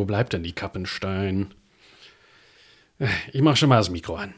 [0.00, 1.52] wo bleibt denn die Kappenstein?
[3.34, 4.32] Ich mach schon mal das Mikro an.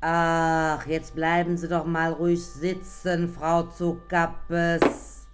[0.00, 5.28] Ach, jetzt bleiben Sie doch mal ruhig sitzen, Frau Zukappes.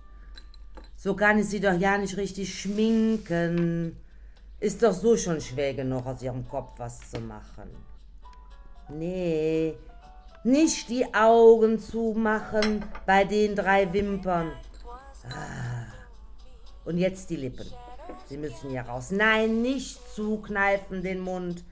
[0.94, 3.96] So kann ich Sie doch ja nicht richtig schminken.
[4.60, 7.70] Ist doch so schon schwer genug, aus Ihrem Kopf was zu machen.
[8.90, 9.74] Nee,
[10.44, 14.52] nicht die Augen zumachen bei den drei Wimpern.
[15.30, 15.81] Ah.
[16.84, 17.72] Und jetzt die Lippen.
[18.26, 19.10] Sie müssen hier raus.
[19.10, 21.64] Nein, nicht zukneifen den Mund.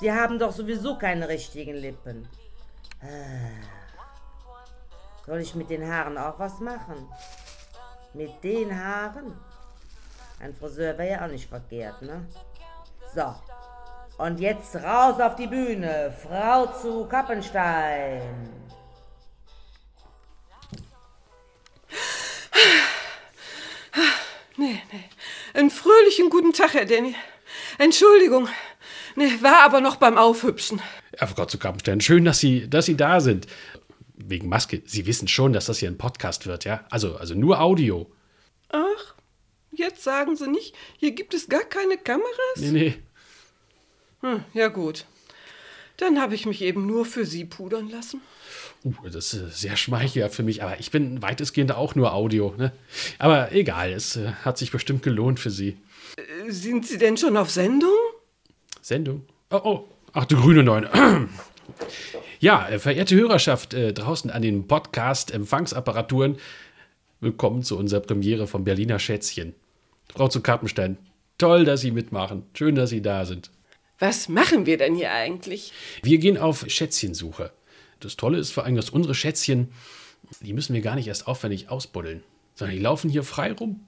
[0.00, 2.28] Sie haben doch sowieso keine richtigen Lippen.
[3.00, 3.06] Ah.
[5.26, 7.08] Soll ich mit den Haaren auch was machen?
[8.14, 9.38] Mit den Haaren?
[10.40, 12.26] Ein Friseur wäre ja auch nicht verkehrt, ne?
[13.14, 13.34] So.
[14.18, 16.12] Und jetzt raus auf die Bühne.
[16.22, 18.58] Frau zu Kappenstein.
[24.58, 25.04] Nee, nee.
[25.54, 27.14] Einen fröhlichen guten Tag, Herr Danny.
[27.78, 28.48] Entschuldigung.
[29.14, 30.82] Nee, war aber noch beim Aufhübschen.
[31.18, 33.46] Ja, Frau zu Kappenstein, schön, dass Sie, dass Sie da sind.
[34.16, 34.82] Wegen Maske.
[34.84, 36.84] Sie wissen schon, dass das hier ein Podcast wird, ja?
[36.90, 38.10] Also, also nur Audio.
[38.70, 39.14] Ach,
[39.70, 42.56] jetzt sagen Sie nicht, hier gibt es gar keine Kameras?
[42.56, 42.94] Nee, nee.
[44.22, 45.06] Hm, ja gut.
[45.98, 48.20] Dann habe ich mich eben nur für Sie pudern lassen.
[48.84, 52.54] Uh, das ist sehr schmeichelhaft für mich, aber ich bin weitestgehend auch nur Audio.
[52.56, 52.72] Ne?
[53.18, 55.76] Aber egal, es äh, hat sich bestimmt gelohnt für Sie.
[56.16, 57.96] Äh, sind Sie denn schon auf Sendung?
[58.80, 59.24] Sendung?
[59.50, 59.84] Oh, oh.
[60.12, 60.90] Ach, du grüne Neune.
[62.40, 66.36] ja, äh, verehrte Hörerschaft äh, draußen an den Podcast-Empfangsapparaturen,
[67.20, 69.54] willkommen zu unserer Premiere vom Berliner Schätzchen.
[70.14, 70.96] Frau zu Kappenstein,
[71.36, 72.44] toll, dass Sie mitmachen.
[72.54, 73.50] Schön, dass Sie da sind.
[73.98, 75.72] Was machen wir denn hier eigentlich?
[76.02, 77.52] Wir gehen auf Schätzchensuche.
[78.00, 79.68] Das Tolle ist vor allem, dass unsere Schätzchen,
[80.40, 82.22] die müssen wir gar nicht erst aufwendig ausbuddeln,
[82.54, 83.80] sondern die laufen hier frei rum.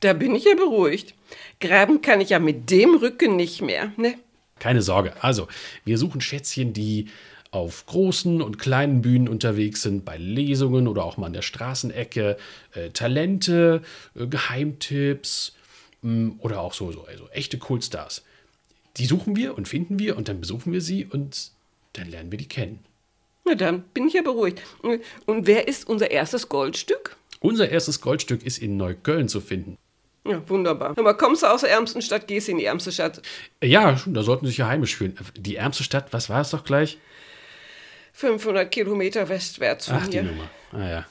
[0.00, 1.14] Da bin ich ja beruhigt.
[1.60, 4.16] Graben kann ich ja mit dem Rücken nicht mehr, ne?
[4.58, 5.14] Keine Sorge.
[5.22, 5.48] Also,
[5.84, 7.08] wir suchen Schätzchen, die
[7.50, 12.36] auf großen und kleinen Bühnen unterwegs sind, bei Lesungen oder auch mal an der Straßenecke,
[12.74, 13.82] äh, Talente,
[14.16, 15.54] äh, Geheimtipps
[16.02, 18.24] mh, mm, oder auch so, so also echte Coolstars.
[18.96, 21.52] Die suchen wir und finden wir und dann besuchen wir sie und
[21.92, 22.80] dann lernen wir die kennen.
[23.44, 24.62] Na dann bin ich ja beruhigt.
[25.26, 27.16] Und wer ist unser erstes Goldstück?
[27.40, 29.76] Unser erstes Goldstück ist in Neukölln zu finden.
[30.26, 30.94] Ja, wunderbar.
[30.96, 33.20] Aber kommst du aus der ärmsten Stadt, gehst in die ärmste Stadt.
[33.62, 35.14] Ja, da sollten Sie sich ja heimisch fühlen.
[35.36, 36.96] Die ärmste Stadt, was war es doch gleich?
[38.14, 40.22] 500 Kilometer westwärts von Ach, hier.
[40.22, 40.48] die Nummer.
[40.72, 41.06] Ah ja.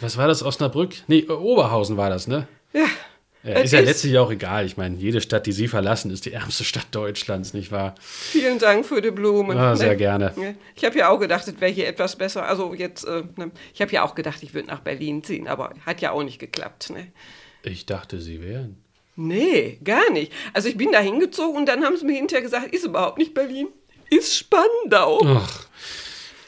[0.00, 0.94] Was war das, Osnabrück?
[1.06, 2.48] Nee, Oberhausen war das, ne?
[2.72, 2.86] Ja,
[3.42, 4.66] ja, ist ja letztlich auch egal.
[4.66, 7.94] Ich meine, jede Stadt, die Sie verlassen, ist die ärmste Stadt Deutschlands, nicht wahr?
[8.00, 9.56] Vielen Dank für die Blumen.
[9.56, 9.96] Ah, sehr ne?
[9.96, 10.56] gerne.
[10.74, 12.46] Ich habe ja auch gedacht, es wäre hier etwas besser.
[12.46, 13.50] Also jetzt, äh, ne?
[13.72, 16.38] ich habe ja auch gedacht, ich würde nach Berlin ziehen, aber hat ja auch nicht
[16.38, 16.90] geklappt.
[16.90, 17.08] Ne?
[17.62, 18.76] Ich dachte, Sie wären.
[19.16, 20.32] Nee, gar nicht.
[20.52, 23.34] Also ich bin da hingezogen und dann haben sie mir hinterher gesagt, ist überhaupt nicht
[23.34, 23.68] Berlin,
[24.08, 25.20] ist Spandau.
[25.26, 25.66] Ach.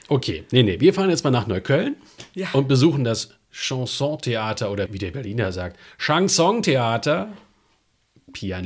[0.08, 1.96] Okay, nee, nee, wir fahren jetzt mal nach Neukölln
[2.34, 2.48] ja.
[2.52, 7.32] und besuchen das Chansontheater oder wie der Berliner sagt, Chansontheater
[8.32, 8.64] Pian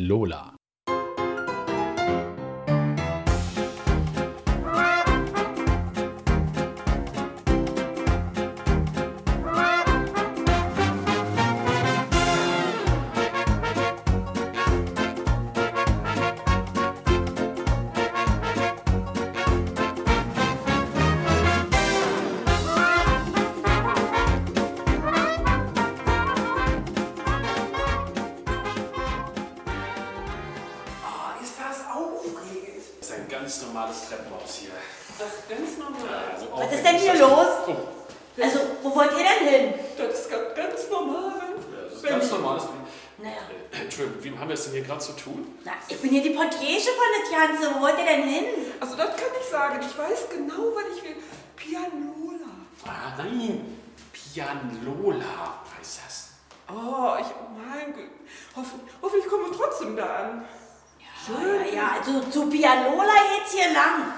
[49.50, 49.80] sagen.
[49.80, 51.16] Ich weiß genau, was ich will.
[51.56, 52.50] Pianola.
[52.84, 53.78] Ah, nein.
[54.12, 56.28] Pianola heißt das.
[56.68, 58.10] Oh, ich, oh mein Gott.
[58.56, 60.44] Hoffen, hoffentlich kommen wir trotzdem da an.
[60.98, 61.66] Ja, Schön.
[61.66, 64.12] ja, ja, also zu Pianola geht's hier lang.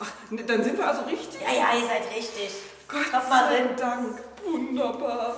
[0.00, 1.40] Ach, ne, dann sind wir also richtig?
[1.40, 2.50] Ja, ja, ihr seid richtig.
[2.86, 4.22] Gott sei Dank.
[4.44, 5.36] Wunderbar.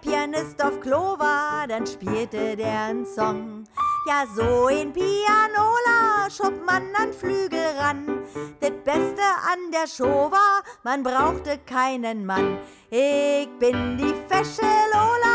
[0.00, 3.64] Pianist auf Klo war, dann spielte der einen Song.
[4.06, 8.22] Ja, so ein Pianola schob man an Flügel ran.
[8.60, 12.58] Das Beste an der Show war, man brauchte keinen Mann.
[12.90, 14.62] Ich bin die fesche
[14.92, 15.27] Lola,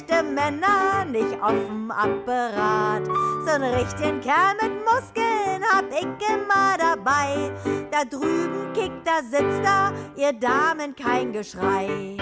[0.00, 3.06] echte Männer nicht auf'm Apparat.
[3.44, 7.50] So einen richtigen Kerl mit Muskeln hab ich immer dabei.
[7.90, 12.16] Da drüben kickt, da sitzt da, ihr Damen kein Geschrei.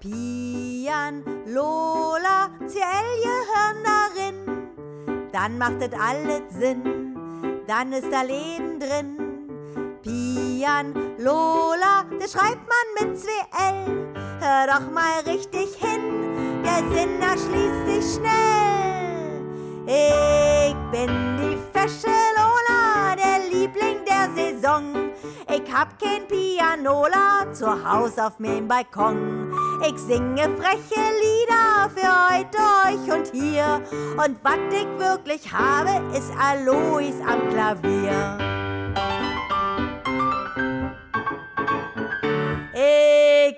[0.00, 5.28] Pian, Lola, CL gehören darin.
[5.32, 7.16] Dann macht es alles Sinn,
[7.66, 9.25] dann ist da Leben drin.
[10.56, 14.14] Pian, Lola, das schreibt man mit zwei L.
[14.40, 19.44] Hör doch mal richtig hin, der Sinn erschließt sich schnell.
[19.86, 22.08] Ich bin die fesche
[22.38, 25.10] Lola, der Liebling der Saison.
[25.46, 29.52] Ich hab kein Pianola zu Haus auf meinem Balkon.
[29.86, 33.82] Ich singe freche Lieder für heute, euch und hier.
[34.16, 38.45] Und was ich wirklich habe, ist Alois am Klavier.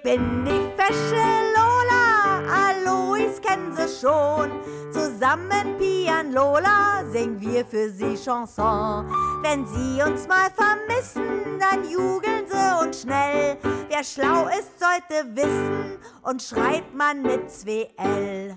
[0.08, 1.22] Bin die fesche
[1.54, 4.50] Lola, Alois kennen sie schon.
[4.90, 9.06] Zusammen Pian Lola singen wir für sie Chanson.
[9.42, 13.58] Wenn sie uns mal vermissen, dann jugeln sie uns schnell.
[13.90, 18.56] Wer schlau ist, sollte wissen und schreibt man mit 2L.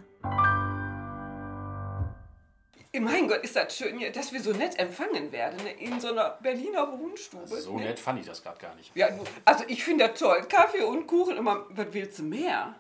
[3.00, 6.32] Mein Gott, ist das schön, dass wir so nett empfangen werden ne, in so einer
[6.42, 7.48] Berliner Wohnstube.
[7.48, 7.86] So ne?
[7.86, 8.94] nett fand ich das gerade gar nicht.
[8.96, 9.08] Ja,
[9.46, 10.42] also ich finde das toll.
[10.50, 12.76] Kaffee und Kuchen, immer, was willst du mehr?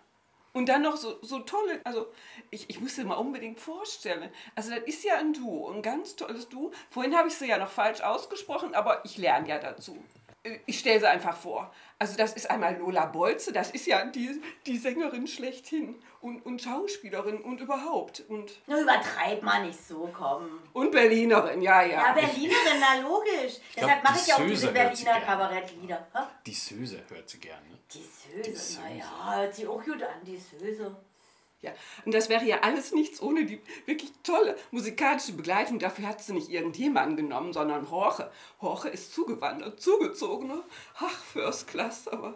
[0.53, 2.11] Und dann noch so, so tolle, also
[2.49, 4.29] ich, ich muss dir mal unbedingt vorstellen.
[4.53, 6.71] Also das ist ja ein Duo, ein ganz tolles Duo.
[6.89, 10.03] Vorhin habe ich sie ja noch falsch ausgesprochen, aber ich lerne ja dazu.
[10.65, 11.71] Ich stelle sie einfach vor.
[11.99, 16.59] Also das ist einmal Lola Bolze, das ist ja die, die Sängerin schlechthin und, und
[16.59, 18.23] Schauspielerin und überhaupt.
[18.27, 20.59] Und, Nur übertreib mal nicht so, komm.
[20.73, 22.07] und Berlinerin, ja, ja.
[22.07, 23.59] Ja, Berlinerin, na logisch.
[23.75, 25.21] Deshalb glaub, mache die ich ja auch Söse diese sie Berliner.
[25.21, 26.07] Kabarettlieder.
[26.43, 27.69] Die Söse hört sie gerne.
[27.69, 27.77] Ne?
[27.93, 30.95] Die Söse, naja, hört sich auch gut an, die Söse.
[31.61, 31.71] Ja,
[32.05, 35.77] und das wäre ja alles nichts ohne die wirklich tolle musikalische Begleitung.
[35.77, 38.31] Dafür hat sie nicht irgendjemanden genommen, sondern Horche.
[38.61, 40.63] Horche ist zugewandert, zugezogener.
[40.95, 42.33] Ach, First Class, aber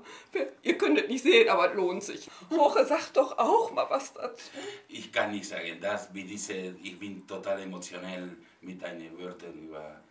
[0.61, 2.29] ihr könnt es nicht sehen, aber es lohnt sich.
[2.51, 4.43] Horche sagt doch auch mal was dazu.
[4.87, 10.03] Ich kann nicht sagen, das wie diese, ich bin total emotionell mit deinen Wörtern über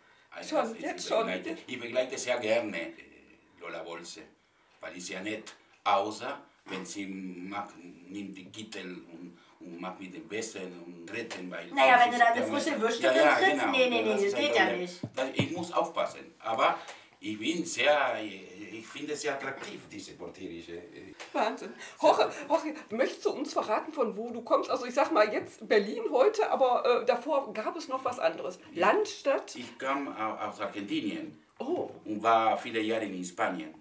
[0.43, 1.19] Schon, ich jetzt schon.
[1.25, 2.93] begleite, Ich begleite sehr gerne äh,
[3.61, 4.23] Lola Bolse,
[4.81, 7.75] weil ich sehr nett, außer wenn sie macht,
[8.07, 11.67] nimmt die Kittel und, und macht mit dem Besten und retten, weil...
[11.71, 14.01] Naja, wenn du da eine Ja, frische ja, Würste ja, ja, trittst, genau, nee, nee,
[14.03, 14.99] nee, das das geht ja nicht.
[15.15, 16.77] Das, ich muss aufpassen, aber
[17.19, 20.81] ich bin sehr, ich finde es sehr attraktiv, diese portierische...
[21.33, 21.73] Wahnsinn.
[22.01, 24.69] Horche, Horche, möchtest du uns verraten, von wo du kommst?
[24.69, 28.59] Also ich sag mal jetzt Berlin heute, aber äh, davor gab es noch was anderes.
[28.73, 29.55] Land, Stadt?
[29.55, 31.41] Ich kam au- aus Argentinien.
[31.57, 33.73] Oh, und war viele Jahre in Spanien.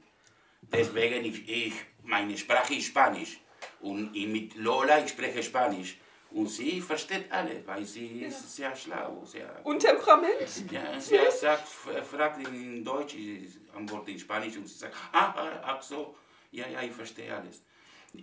[0.62, 3.40] Deswegen ich, ich meine Sprache ist Spanisch
[3.84, 5.98] und ich mit Lola ich spreche Spanisch
[6.30, 10.70] und sie versteht alles, weil sie ist sehr schlau, sehr und Temperament?
[10.70, 15.60] ja, sie sagt, fragt in Deutsch, ich antworte in Spanisch und sie sagt, ah, ah,
[15.62, 16.16] ach so,
[16.50, 17.62] ja, ja, ich verstehe alles.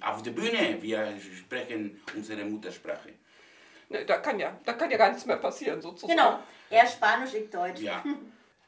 [0.02, 3.14] Auf der Bühne, wir sprechen unsere Muttersprache.
[3.90, 6.18] Ne, da, kann ja, da kann ja gar nichts mehr passieren, sozusagen.
[6.18, 7.82] Genau, er Spanisch, ich Deutsch.
[7.82, 8.04] Ja,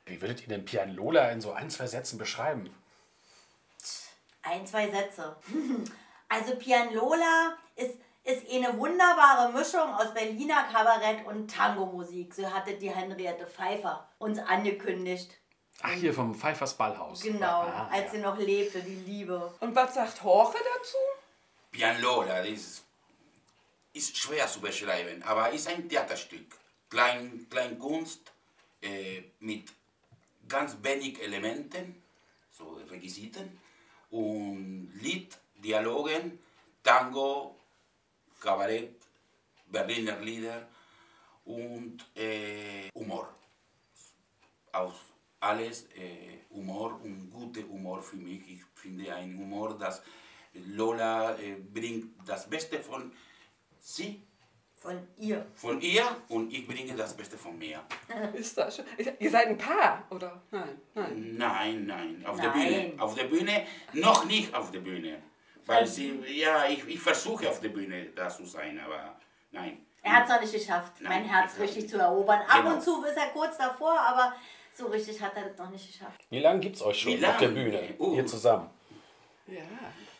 [0.05, 2.69] Wie würdet ihr den Pian Lola in so ein, zwei Sätzen beschreiben?
[4.41, 5.37] Ein, zwei Sätze.
[6.29, 12.33] Also Pian Lola ist, ist eine wunderbare Mischung aus Berliner Kabarett und Tango-Musik.
[12.33, 15.29] So hatte die Henriette Pfeiffer uns angekündigt.
[15.81, 17.21] Ach, hier vom Pfeiffers Ballhaus.
[17.21, 18.11] Genau, Ah, als ja.
[18.11, 19.53] sie noch lebte, die Liebe.
[19.59, 20.97] Und was sagt Horche dazu?
[21.71, 22.83] Pianola, das ist,
[23.93, 26.45] ist schwer zu beschreiben, aber ist ein Theaterstück.
[26.89, 28.31] Klein, Kleinkunst
[28.81, 29.65] äh, mit
[30.47, 32.01] ganz wenig Elementen,
[32.51, 33.59] so Requisiten,
[34.11, 36.39] und Lied, Dialogen,
[36.83, 37.55] Tango,
[38.39, 38.95] Kabarett,
[39.67, 40.67] Berliner Lieder
[41.45, 43.33] und äh, Humor.
[44.71, 44.99] Auf
[45.39, 48.41] alles äh, Humor und gute Humor für mich.
[48.49, 50.01] Ich finde ein Humor, das
[50.53, 53.11] Lola äh, bringt das Beste von
[53.79, 54.21] sie,
[54.75, 55.45] Von ihr.
[55.55, 57.81] von ihr und ich bringe das Beste von mir.
[58.33, 58.85] Ist das schön?
[59.19, 60.41] Ihr seid ein Paar, oder?
[60.51, 61.37] Nein, nein.
[61.37, 62.91] Nein, nein, auf der Nein.
[62.91, 63.01] Bühne.
[63.03, 65.21] Auf der Bühne, noch nicht auf der Bühne.
[65.65, 69.15] Weil sie, ja, ich, ich versuche auf der Bühne da zu sein, aber
[69.51, 69.85] nein.
[70.01, 72.41] Er hat es noch nicht geschafft, Nein, mein Herz ich- richtig zu erobern.
[72.41, 72.73] Ab Genau.
[72.75, 74.33] und zu ist er kurz davor, aber
[74.75, 76.25] so richtig hat er das noch nicht geschafft.
[76.29, 77.47] Wie lange gibt's euch schon auf der?
[77.47, 77.93] Bühne?
[77.99, 78.13] Oh.
[78.13, 78.69] Hier zusammen.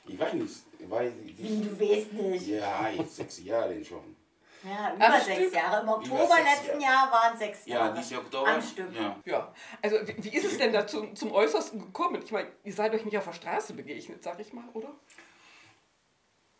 [0.05, 2.47] Ich weiß nicht, ich weiß Wie, du weißt nicht.
[2.47, 4.15] Ja, jetzt sechs Jahre schon.
[4.63, 5.53] Ja, über Am sechs Stück?
[5.55, 5.81] Jahre.
[5.81, 7.97] Im Oktober letzten Jahr waren sechs Ja, Jahre.
[7.97, 8.47] diese Oktober.
[8.47, 8.95] Am Stück.
[8.95, 9.15] Ja.
[9.25, 12.21] Ja, also wie, wie ist es denn dazu zum Äußersten gekommen?
[12.23, 14.89] Ich meine, ihr seid euch nicht auf der Straße begegnet, sag ich mal, oder?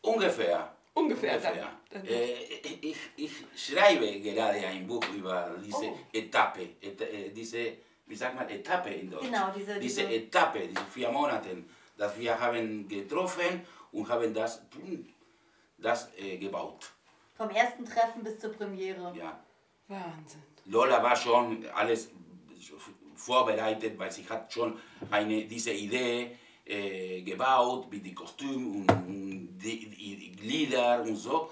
[0.04, 0.76] Ungefähr.
[0.94, 1.68] Ungefähr, Ungefähr.
[1.90, 2.44] dann- dann- Äh,
[2.90, 5.98] ich, ich schreibe gerade ein Buch über diese Oh.
[6.12, 7.62] Etappe, et, äh, diese,
[8.06, 9.24] wie sagt man, Etappe in Deutsch.
[9.26, 11.64] Genau, diese- diese diese- Etappe, diese vier Monate,
[11.98, 14.62] dass wir haben getroffen und haben das,
[15.80, 16.92] das äh, gebaut.
[17.36, 19.14] Vom ersten Treffen bis zur Premiere.
[19.18, 19.40] Ja.
[19.88, 20.44] Wahnsinn.
[20.66, 22.12] Lola war schon alles
[23.16, 24.80] vorbereitet, weil sie hat schon
[25.10, 29.33] eine, diese Idee äh, gebaut mit den Kostümen und, und
[29.64, 31.50] Lieder und so.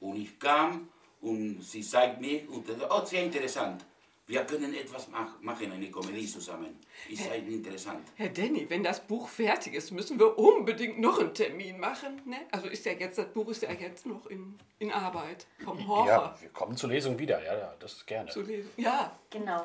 [0.00, 0.88] Und ich kam
[1.20, 3.84] und sie zeigt mir und das, oh, sehr interessant.
[4.26, 6.78] Wir können etwas mach, machen, eine Komödie zusammen.
[7.08, 8.06] Ist sehr interessant.
[8.16, 12.20] Herr Danny, wenn das Buch fertig ist, müssen wir unbedingt noch einen Termin machen.
[12.26, 12.36] Ne?
[12.50, 16.12] Also ist ja jetzt, das Buch ist ja jetzt noch in, in Arbeit vom Horcher
[16.12, 17.42] Ja, wir kommen zur Lesung wieder.
[17.42, 18.30] Ja, ja, das gerne.
[18.30, 18.70] zu lesen.
[18.76, 19.64] Ja, Genau.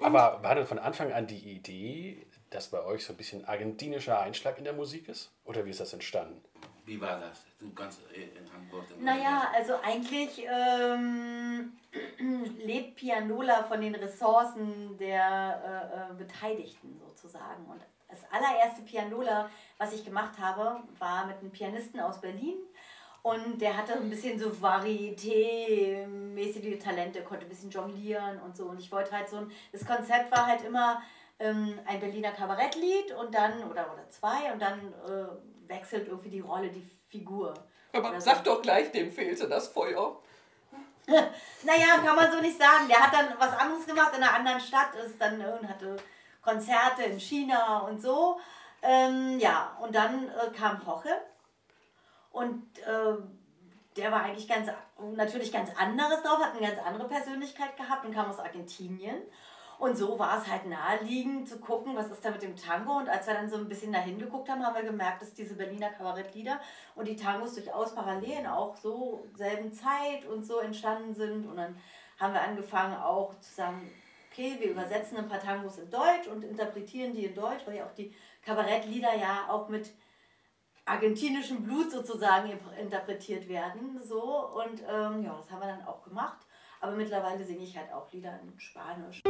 [0.00, 4.18] Aber war denn von Anfang an die Idee, dass bei euch so ein bisschen argentinischer
[4.18, 5.30] Einschlag in der Musik ist?
[5.44, 6.40] Oder wie ist das entstanden?
[6.84, 7.46] Wie war das?
[7.58, 9.02] Du kannst äh, antworten.
[9.04, 11.72] Naja, also eigentlich ähm,
[12.64, 17.64] lebt Pianola von den Ressourcen der äh, äh, Beteiligten sozusagen.
[17.66, 22.58] Und das allererste Pianola, was ich gemacht habe, war mit einem Pianisten aus Berlin.
[23.22, 28.64] Und der hatte ein bisschen so Varieté-mäßige Talente, konnte ein bisschen jonglieren und so.
[28.64, 31.02] Und ich wollte halt so ein, das Konzept war halt immer
[31.38, 35.26] ähm, ein Berliner Kabarettlied und dann, oder, oder zwei, und dann äh,
[35.70, 37.54] wechselt irgendwie die Rolle, die Figur.
[37.92, 38.42] aber Oder sag so.
[38.44, 40.20] doch gleich, dem fehlte das Feuer.
[41.62, 42.88] Naja, kann man so nicht sagen.
[42.88, 45.96] Der hat dann was anderes gemacht in einer anderen Stadt, ist dann und hatte
[46.40, 48.38] Konzerte in China und so.
[48.82, 51.10] Ähm, ja, und dann äh, kam Hoche
[52.30, 53.16] und äh,
[53.96, 54.68] der war eigentlich ganz,
[55.14, 59.20] natürlich ganz anderes drauf, hat eine ganz andere Persönlichkeit gehabt und kam aus Argentinien.
[59.80, 62.98] Und so war es halt naheliegend zu gucken, was ist da mit dem Tango.
[62.98, 65.54] Und als wir dann so ein bisschen dahin geguckt haben, haben wir gemerkt, dass diese
[65.54, 66.60] Berliner Kabarettlieder
[66.96, 71.46] und die Tangos durchaus parallel auch so selben Zeit und so entstanden sind.
[71.46, 71.80] Und dann
[72.18, 73.90] haben wir angefangen auch zu sagen,
[74.30, 77.86] okay, wir übersetzen ein paar Tangos in Deutsch und interpretieren die in Deutsch, weil ja
[77.86, 79.92] auch die Kabarettlieder ja auch mit
[80.84, 83.98] argentinischem Blut sozusagen interpretiert werden.
[84.04, 84.46] So.
[84.48, 86.46] Und ähm, ja, das haben wir dann auch gemacht.
[86.80, 89.20] Aber mittlerweile singe ich halt auch Lieder in Spanisch.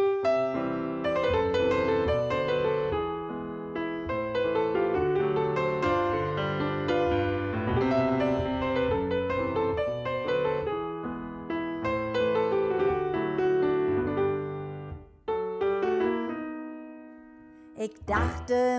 [17.77, 18.79] Ich dachte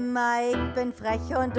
[0.51, 1.57] ich bin frech und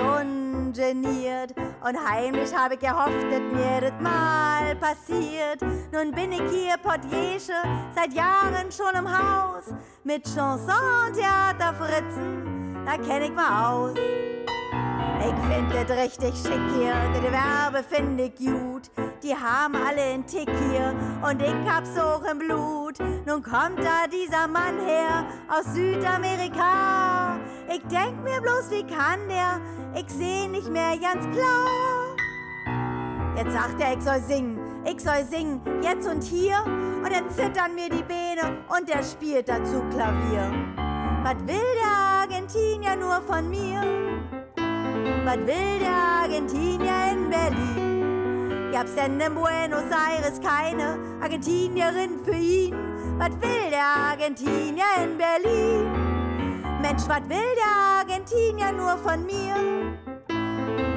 [0.73, 1.55] ungeniert.
[1.85, 5.61] Und heimlich habe ich gehofft, dass mir das mal passiert.
[5.93, 7.55] Nun bin ich hier Portiege,
[7.95, 9.65] seit Jahren schon im Haus.
[10.05, 13.99] Mit Chanson, Theater, Fritzen, da kenn ich mal aus.
[15.25, 18.91] Ich find das richtig schick hier, das Gewerbe find ich gut.
[19.23, 22.99] Die haben alle einen Tick hier und ich hab's auch im Blut.
[23.25, 27.37] Nun kommt da dieser Mann her aus Südamerika.
[27.69, 29.61] Ich denk mir bloß, wie kann der?
[29.95, 32.17] Ich seh nicht mehr ganz klar.
[33.37, 36.57] Jetzt sagt er, ich soll singen, ich soll singen, jetzt und hier.
[36.65, 40.51] Und er zittern mir die Beine und er spielt dazu Klavier.
[41.23, 44.22] Was will der Argentinier nur von mir?
[45.25, 48.71] Was will der Argentinier in Berlin?
[48.73, 52.75] Gab's denn in Buenos Aires keine Argentinierin für ihn?
[53.19, 55.91] Was will der Argentinier in Berlin?
[56.81, 59.55] Mensch, was will der Argentinier nur von mir?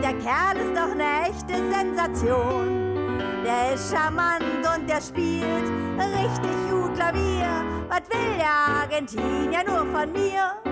[0.01, 2.85] Der Kerl ist doch ne echte Sensation.
[3.43, 4.43] Der ist charmant
[4.75, 5.69] und der spielt
[6.00, 7.63] richtig gut Klavier.
[7.89, 10.64] Was will der Argentinier nur von mir?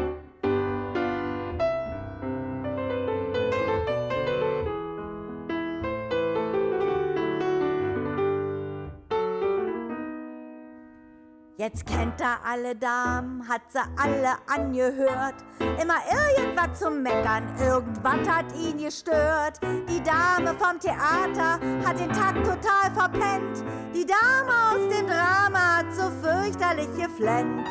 [11.64, 15.36] Jetzt kennt er alle Damen, hat sie alle angehört.
[15.82, 19.62] Immer irgendwas zum Meckern, irgendwas hat ihn gestört.
[19.88, 23.64] Die Dame vom Theater hat den Takt total verpennt.
[23.96, 27.66] Die Dame aus dem Drama hat so fürchterlich geflennt.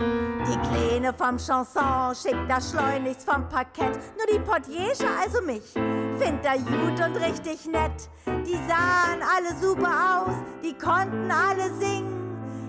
[0.00, 3.96] Die Kleine vom Chanson schickt das schleunigst vom Parkett.
[4.18, 5.72] Nur die Portiege, also mich,
[6.18, 8.10] findet er gut und richtig nett.
[8.26, 12.23] Die sahen alle super aus, die konnten alle singen.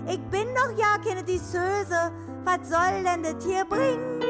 [0.08, 2.12] Ich bin doch ja keine Disseuse,
[2.44, 4.20] was soll denn das hier bringen?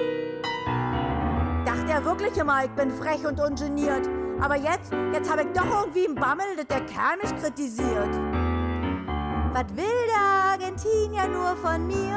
[1.67, 4.09] Dachte er wirklich immer, ich bin frech und ungeniert.
[4.41, 8.15] Aber jetzt, jetzt hab ich doch irgendwie einen Bammel, dass der Kerl mich kritisiert.
[9.53, 12.17] Was will der Argentinier nur von mir?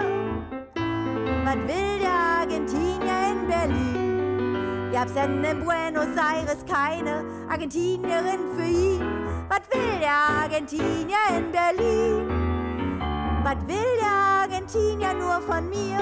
[1.44, 4.92] Was will der Argentinier in Berlin?
[4.94, 9.02] Gab's denn in Buenos Aires keine Argentinierin für ihn?
[9.50, 12.39] Was will der Argentinier in Berlin?
[13.42, 15.98] Was will der Argentinier nur von mir?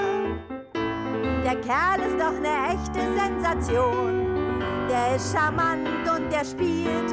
[1.44, 4.60] Der Kerl ist doch ne echte Sensation.
[4.88, 7.12] Der ist charmant und der spielt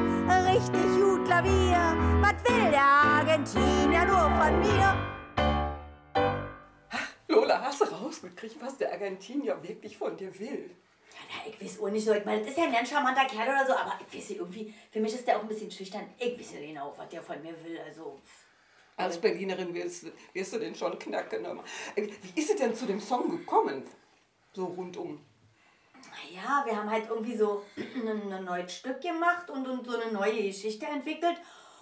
[0.50, 1.96] richtig gut Klavier.
[2.20, 4.96] Was will der Argentinier nur von mir?
[7.28, 10.70] Lola, hast du rausgekriegt, was der Argentinier wirklich von dir will?
[11.30, 12.12] Ja, ich weiß auch nicht so.
[12.12, 14.40] Ich meine, das ist ja ein ganz charmanter Kerl oder so, aber ich weiß nicht,
[14.40, 16.08] irgendwie, für mich ist der auch ein bisschen schüchtern.
[16.18, 17.78] Ich weiß nicht genau, was der von mir will.
[17.86, 18.20] Also,
[18.96, 21.46] Als Berlinerin wirst, wirst du den schon knacken.
[21.94, 23.84] Wie ist es denn zu dem Song gekommen?
[24.54, 25.20] So rundum.
[26.34, 30.12] ja, wir haben halt irgendwie so ein, ein neues Stück gemacht und, und so eine
[30.12, 31.36] neue Geschichte entwickelt.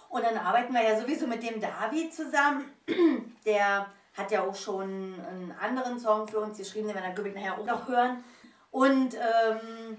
[0.09, 2.71] Und dann arbeiten wir ja sowieso mit dem David zusammen.
[3.45, 7.29] Der hat ja auch schon einen anderen Song für uns geschrieben, den wir dann, glaube
[7.29, 8.23] ich, nachher auch noch hören.
[8.71, 9.97] Und ähm,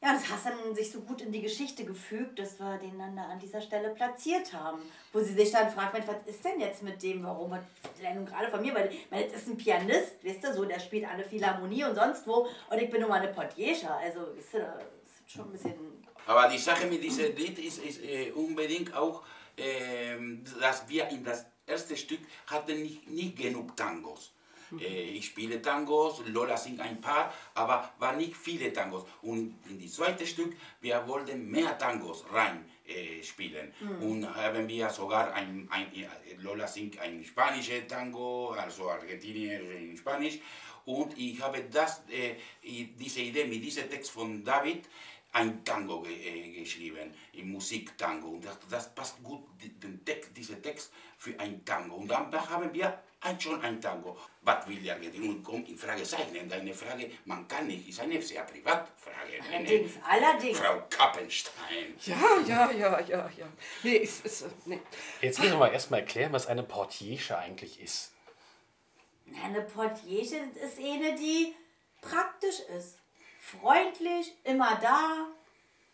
[0.00, 3.16] ja, das hat dann sich so gut in die Geschichte gefügt, dass wir den dann
[3.16, 4.80] da an dieser Stelle platziert haben.
[5.12, 8.62] Wo sie sich dann fragt, was ist denn jetzt mit dem, warum, nun gerade von
[8.62, 8.74] mir?
[8.74, 12.26] Weil, meine, das ist ein Pianist, weißt du, so, der spielt alle Philharmonie und sonst
[12.28, 12.46] wo.
[12.70, 15.74] Und ich bin nur mal eine Portiersche, also, weißt du, das ist schon ein bisschen...
[16.26, 19.22] Aber die Sache mit diesem Lied ist, ist äh, unbedingt auch,
[19.56, 24.32] ähm, dass wir in das erste Stück hatten nicht, nicht genug Tangos.
[24.80, 29.04] Äh, ich spiele Tangos, Lola singt ein paar, aber war nicht viele Tangos.
[29.22, 33.72] Und in das zweite Stück, wir wollten mehr Tangos rein äh, spielen.
[34.00, 35.86] Und haben wir sogar ein, ein,
[36.40, 40.38] Lola singt ein spanisches Tango, also Argentinier in Spanisch.
[40.84, 44.88] Und ich habe das, äh, diese Idee mit diesem Text von David,
[45.32, 48.28] ein Tango äh, geschrieben, im Musiktango.
[48.28, 51.96] Und das, das passt gut, den Text, dieser Text für ein Tango.
[51.96, 53.02] Und dann da haben wir
[53.38, 54.16] schon ein Tango.
[54.42, 54.96] Was will der?
[54.96, 56.48] Und kommt in Frage zeichnen.
[56.48, 59.42] Deine Frage, man kann nicht, ist eine sehr Privatfrage.
[59.52, 60.58] Eine Allerdings, allerdings.
[60.58, 61.94] Frau Kappenstein.
[62.04, 63.46] Ja, ja, ja, ja, ja.
[63.82, 64.80] Nee, ist, ist, nee.
[65.20, 68.12] Jetzt müssen wir mal erstmal erklären, was eine Portiersche eigentlich ist.
[69.44, 71.54] Eine Portiersche ist eine, die
[72.00, 72.98] praktisch ist.
[73.40, 75.26] Freundlich, immer da.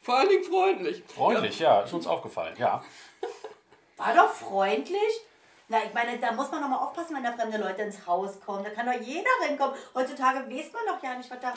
[0.00, 1.02] Vor allen Dingen freundlich.
[1.06, 2.84] Freundlich, ja, ist uns aufgefallen, ja.
[3.96, 5.00] War doch freundlich.
[5.68, 8.38] Na, ich meine, da muss man doch mal aufpassen, wenn da fremde Leute ins Haus
[8.40, 8.64] kommen.
[8.64, 9.74] Da kann doch jeder reinkommen.
[9.94, 11.54] Heutzutage weiß man doch ja nicht, was da...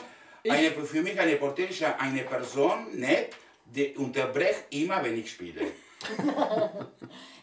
[0.48, 3.34] Eine, für mich eine Portier ist eine Person, nett,
[3.66, 5.72] die unterbricht immer, wenn ich spiele.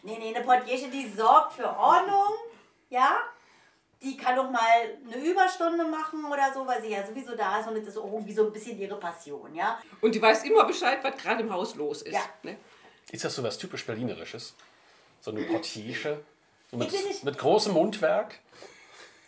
[0.06, 2.32] Nee, nee, eine Portiersche, die sorgt für Ordnung,
[2.90, 3.16] ja.
[4.00, 4.60] Die kann doch mal
[5.04, 8.12] eine Überstunde machen oder so, weil sie ja sowieso da ist und das ist auch
[8.12, 9.80] irgendwie so ein bisschen ihre Passion, ja.
[10.00, 12.14] Und die weiß immer Bescheid, was gerade im Haus los ist.
[12.14, 12.20] Ja.
[12.44, 12.56] Ne?
[13.10, 14.54] Ist das so was typisch Berlinerisches?
[15.20, 16.20] So eine Portiersche?
[16.70, 18.40] Bin nicht- mit, mit großem Mundwerk?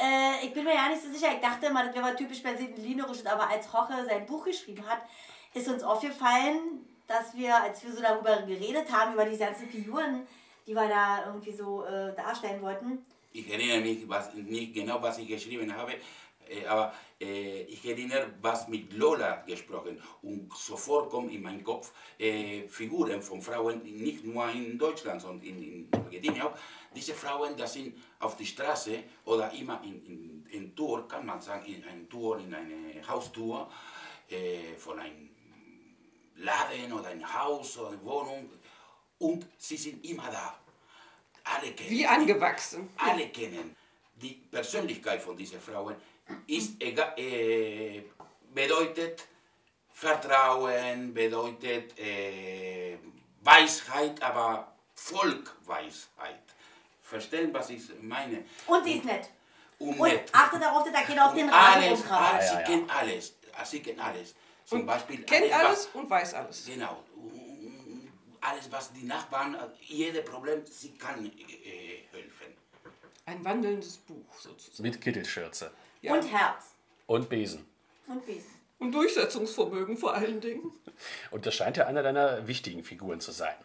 [0.00, 1.28] Äh, ich bin mir ja nicht so sicher.
[1.34, 5.00] Ich dachte immer, das wäre mal typisch berlinerisch, aber als Roche sein Buch geschrieben hat,
[5.54, 10.26] ist uns aufgefallen, dass wir, als wir so darüber geredet haben, über diese ganzen Figuren,
[10.66, 15.18] die wir da irgendwie so äh, darstellen wollten, Ich erinnere mich was, nicht genau, was
[15.18, 15.94] ich geschrieben habe,
[16.48, 20.00] äh, aber äh, ich erinnere, was mit Lola gesprochen.
[20.22, 25.44] Und sofort kommen in meinen Kopf äh, Figuren von Frauen, nicht nur in Deutschland, sondern
[25.46, 26.52] in, in Argentinien auch.
[26.94, 31.40] Diese Frauen, das sind auf der Straße oder immer in, in, in Tour, kann man
[31.40, 33.70] sagen, in eine Tour, in eine Haustour
[34.30, 35.28] äh, von einem
[36.36, 38.50] Laden oder ein Haus oder eine Wohnung.
[39.18, 40.58] Und sie sind immer da.
[41.44, 42.06] Alle kennen Wie die.
[42.06, 42.88] angewachsen.
[42.96, 43.74] Alle kennen
[44.14, 45.96] die Persönlichkeit von diesen Frauen.
[46.46, 48.02] Ist ega- äh,
[48.52, 49.26] bedeutet
[49.90, 52.96] Vertrauen, bedeutet äh,
[53.42, 56.42] Weisheit, aber Volkweisheit.
[57.08, 58.44] Verstehen, was ich meine?
[58.66, 59.30] und sie ist nett.
[59.78, 60.28] Und, Und nett.
[60.32, 62.60] achte darauf, dass da keiner auf den Rasen alles, alles, Ja, sie ja.
[62.62, 63.34] kennt alles.
[63.64, 64.34] Sie kennt alles.
[64.64, 66.66] Zum Beispiel Kennt alles, alles und weiß alles.
[66.66, 67.02] Genau.
[68.40, 72.54] Alles, was die Nachbarn, jedes Problem, sie kann äh, helfen.
[73.26, 74.82] Ein wandelndes Buch sozusagen.
[74.82, 75.70] Mit Kittelschürze.
[76.02, 76.12] Ja.
[76.14, 76.64] Und Herz.
[77.06, 77.66] Und Besen.
[78.06, 78.50] Und Besen.
[78.78, 80.70] Und Durchsetzungsvermögen vor allen Dingen.
[81.30, 83.56] Und das scheint ja einer deiner wichtigen Figuren zu sein.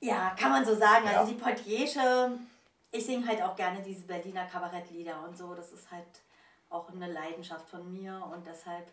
[0.00, 1.04] Ja, kann man so sagen.
[1.06, 1.20] Ja.
[1.20, 2.38] Also die Portiersche,
[2.90, 5.54] ich singe halt auch gerne diese Berliner Kabarettlieder und so.
[5.54, 6.06] Das ist halt
[6.70, 8.86] auch eine Leidenschaft von mir und deshalb.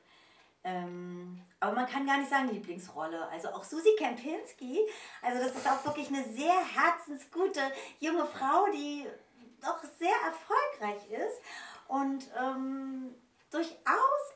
[0.63, 3.27] Ähm, aber man kann gar nicht sagen Lieblingsrolle.
[3.29, 4.79] Also auch Susi Kempinski,
[5.21, 7.61] also das ist auch wirklich eine sehr herzensgute
[7.99, 9.05] junge Frau, die
[9.61, 11.41] doch sehr erfolgreich ist
[11.87, 13.15] und ähm,
[13.49, 13.77] durchaus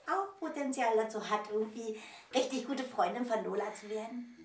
[0.08, 2.00] auch Potenzial dazu hat, irgendwie
[2.34, 4.41] richtig gute Freundin von Lola zu werden.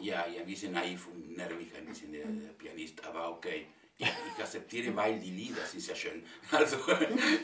[0.00, 2.24] Ja, ja, ein bisschen naiv und nervig, ein bisschen der,
[2.58, 3.66] Pianist, aber okay.
[3.98, 6.22] Ich, ich akzeptiere, weil die Lieder sind sehr schön.
[6.50, 6.76] Also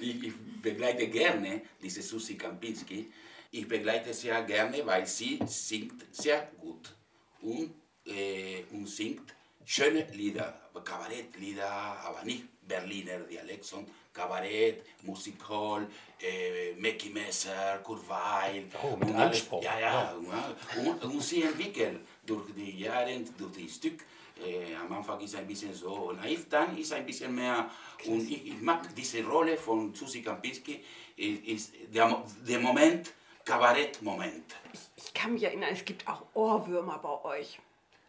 [0.01, 3.11] ich, ich begleite gerne diese Susi Kampinski.
[3.51, 6.95] Ich begleite sehr gerne, weil sie singt sehr gut
[7.41, 7.75] und,
[8.07, 9.35] äh, und singt
[9.65, 15.87] schöne Lieder, Kabarettlieder, aber nicht Berliner Dialekt, sondern Kabarett, Musikhall,
[16.21, 18.65] äh, Mackie Messer, Kurt Weill.
[18.83, 19.47] Oh, mit und alles.
[19.63, 20.15] Ja, ja.
[20.15, 20.57] ja.
[20.81, 24.05] Und, und sie entwickelt durch die Jahre, durch die Stück.
[24.45, 27.71] Äh, am Anfang ist ein bisschen so naiv, dann ist ein bisschen mehr.
[28.07, 30.85] Und ich, ich mag diese Rolle von Susi Kampinski,
[31.17, 33.13] ist, ist der, der Moment,
[33.45, 34.55] Kabarett-Moment.
[34.97, 37.61] Ich kann mich erinnern, es gibt auch Ohrwürmer bei euch.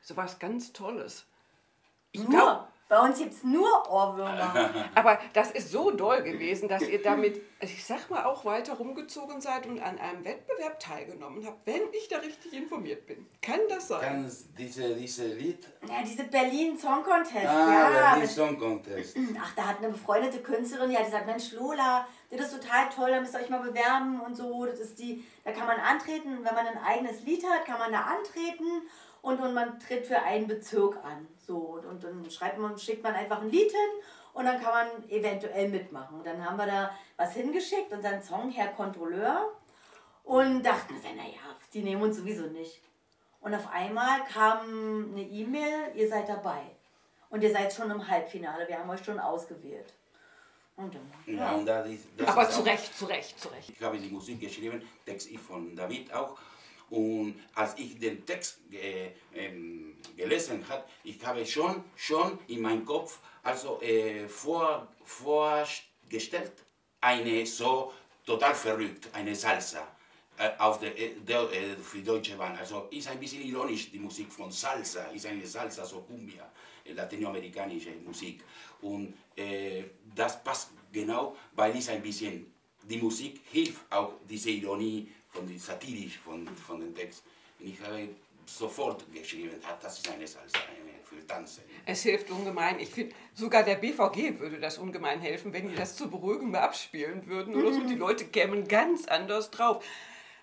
[0.01, 1.25] So was ganz Tolles.
[2.11, 4.69] Ich Nur, glaub, bei uns gibt es nur Ohrwürmer.
[4.95, 9.41] aber das ist so doll gewesen, dass ihr damit, ich sag mal, auch weiter rumgezogen
[9.41, 13.25] seid und an einem Wettbewerb teilgenommen habt, wenn ich da richtig informiert bin.
[13.41, 14.01] Kann das sein?
[14.01, 15.67] Kannst diese, diese Lied?
[15.88, 18.12] ja, diese Berlin Song Contest, Ah, ja.
[18.12, 19.17] Berlin Song Contest.
[19.41, 23.10] Ach, da hat eine befreundete Künstlerin, ja, die sagt, Mensch, Lola, das ist total toll,
[23.10, 24.67] da müsst ihr euch mal bewerben und so.
[24.67, 27.91] Das ist die, da kann man antreten, wenn man ein eigenes Lied hat, kann man
[27.91, 28.84] da antreten
[29.23, 31.27] und, und man tritt für einen Bezirk an.
[31.39, 33.89] So, und, und dann schreibt man, schickt man einfach ein Lied hin
[34.33, 36.17] und dann kann man eventuell mitmachen.
[36.17, 39.49] Und dann haben wir da was hingeschickt, unseren Song Herr Kontrolleur
[40.25, 41.39] und dachten, naja,
[41.73, 42.81] die nehmen uns sowieso nicht.
[43.39, 46.62] Und auf einmal kam eine E-Mail, ihr seid dabei.
[47.29, 49.93] Und ihr seid schon im Halbfinale, wir haben euch schon ausgewählt.
[50.75, 53.69] Und dann, Ja, und das ist, das aber zu Recht, zu Recht, zu Recht.
[53.69, 56.38] Ich habe die Musik geschrieben, Text ich von David auch.
[56.93, 62.86] Und als ich den Text äh, ähm, gelesen habe, ich habe schon, schon in meinem
[62.86, 66.53] Kopf also, äh, vor, vorgestellt,
[67.01, 67.91] eine so
[68.23, 69.88] total verrückt, eine Salsa
[70.38, 72.56] äh, auf der, äh, der, äh, für Deutsche Bahn.
[72.58, 76.47] Also ist ein bisschen ironisch, die Musik von Salsa, ist eine Salsa, so Cumbia,
[76.86, 78.43] äh, latinoamerikanische Musik.
[78.82, 79.15] Und
[80.13, 82.53] das passt genau, weil es ein bisschen,
[82.84, 87.23] die Musik hilft auch diese Ironie von die satirisch von, von dem Text.
[87.59, 88.09] Und ich habe
[88.45, 91.63] sofort geschrieben, ah, das ist eine Salsa eine für Tanzen.
[91.85, 92.79] Es hilft ungemein.
[92.79, 96.61] Ich finde, sogar der BVG würde das ungemein helfen, wenn die das zur Beruhigung mal
[96.61, 97.81] abspielen würden oder so.
[97.81, 99.83] Die Leute kämen ganz anders drauf.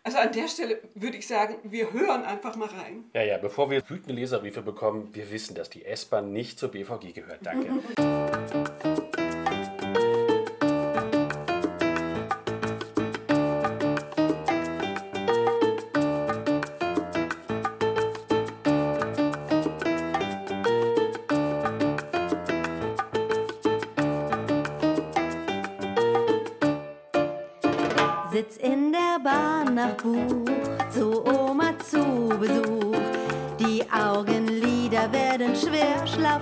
[0.03, 3.05] Also an der Stelle würde ich sagen, wir hören einfach mal rein.
[3.13, 7.13] Ja, ja, bevor wir wütende Leserbriefe bekommen, wir wissen, dass die S-Bahn nicht zur BVG
[7.13, 7.41] gehört.
[7.43, 7.71] Danke.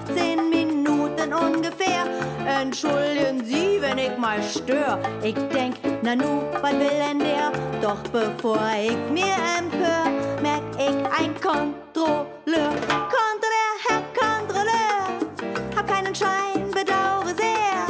[0.07, 2.05] 15 Minuten ungefähr.
[2.47, 4.99] Entschuldigen Sie, wenn ich mal stör.
[5.23, 7.53] Ich denk, na nu, was will denn der?
[7.81, 10.11] Doch bevor ich mir empör,
[10.43, 12.73] merk ich ein Kontrolleur.
[13.17, 17.87] Kontrolleur, Herr Kontrolleur, hab keinen Schein, bedaure sehr.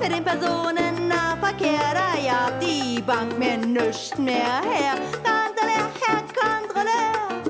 [0.00, 4.94] Mit den Personennahverkehr, da jagt die Bank mir nichts mehr her.
[5.24, 7.42] Kontrolleur, Herr Kontrolleur,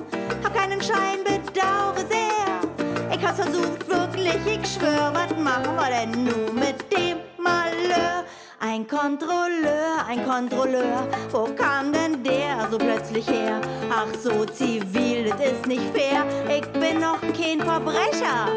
[0.43, 3.17] hab keinen Schein, bedaure sehr.
[3.17, 3.86] Ich hab's versucht,
[4.27, 8.25] wirklich, ich schwör, was machen wir denn nun mit dem Malheur?
[8.59, 13.61] Ein Kontrolleur, ein Kontrolleur, wo kam denn der so plötzlich her?
[13.91, 18.49] Ach so zivil, das ist nicht fair, ich bin noch kein Verbrecher.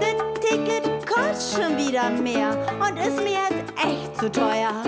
[0.00, 2.50] Das Ticket kostet schon wieder mehr
[2.80, 4.82] und ist mir jetzt echt zu teuer.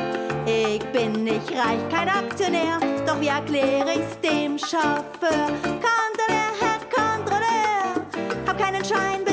[0.46, 5.46] Ich bin nicht reich, kein Aktionär, doch wie erkläre ich's dem Chauffeur?
[5.62, 8.06] Kontrolleur, Herr Kontrolleur,
[8.46, 9.25] hab keinen Schein,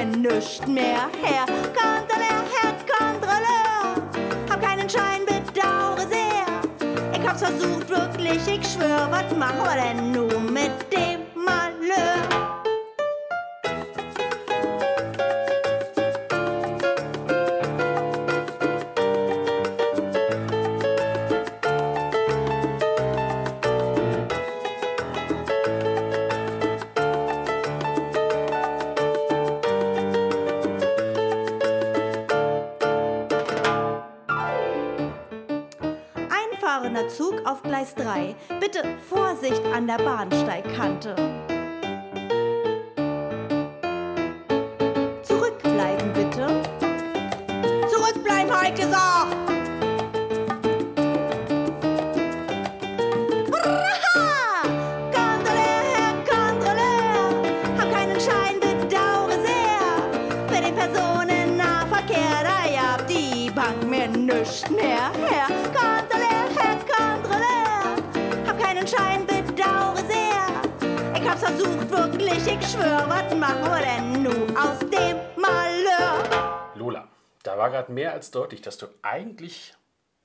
[0.00, 1.44] Mir nüscht mehr her.
[1.74, 4.02] Kontrolleur, Herr Kontrolleur,
[4.48, 7.20] hab keinen Schein, bedauere sehr.
[7.20, 12.29] Ich hab's versucht, wirklich, ich schwör, was machen wir denn nun mit dem Malheur?
[39.90, 40.39] Wunderbaren
[71.60, 76.70] versucht, wirklich, ich schwör, was machen wir denn nu aus dem Malheur?
[76.74, 77.08] Lola,
[77.42, 79.74] da war gerade mehr als deutlich, dass du eigentlich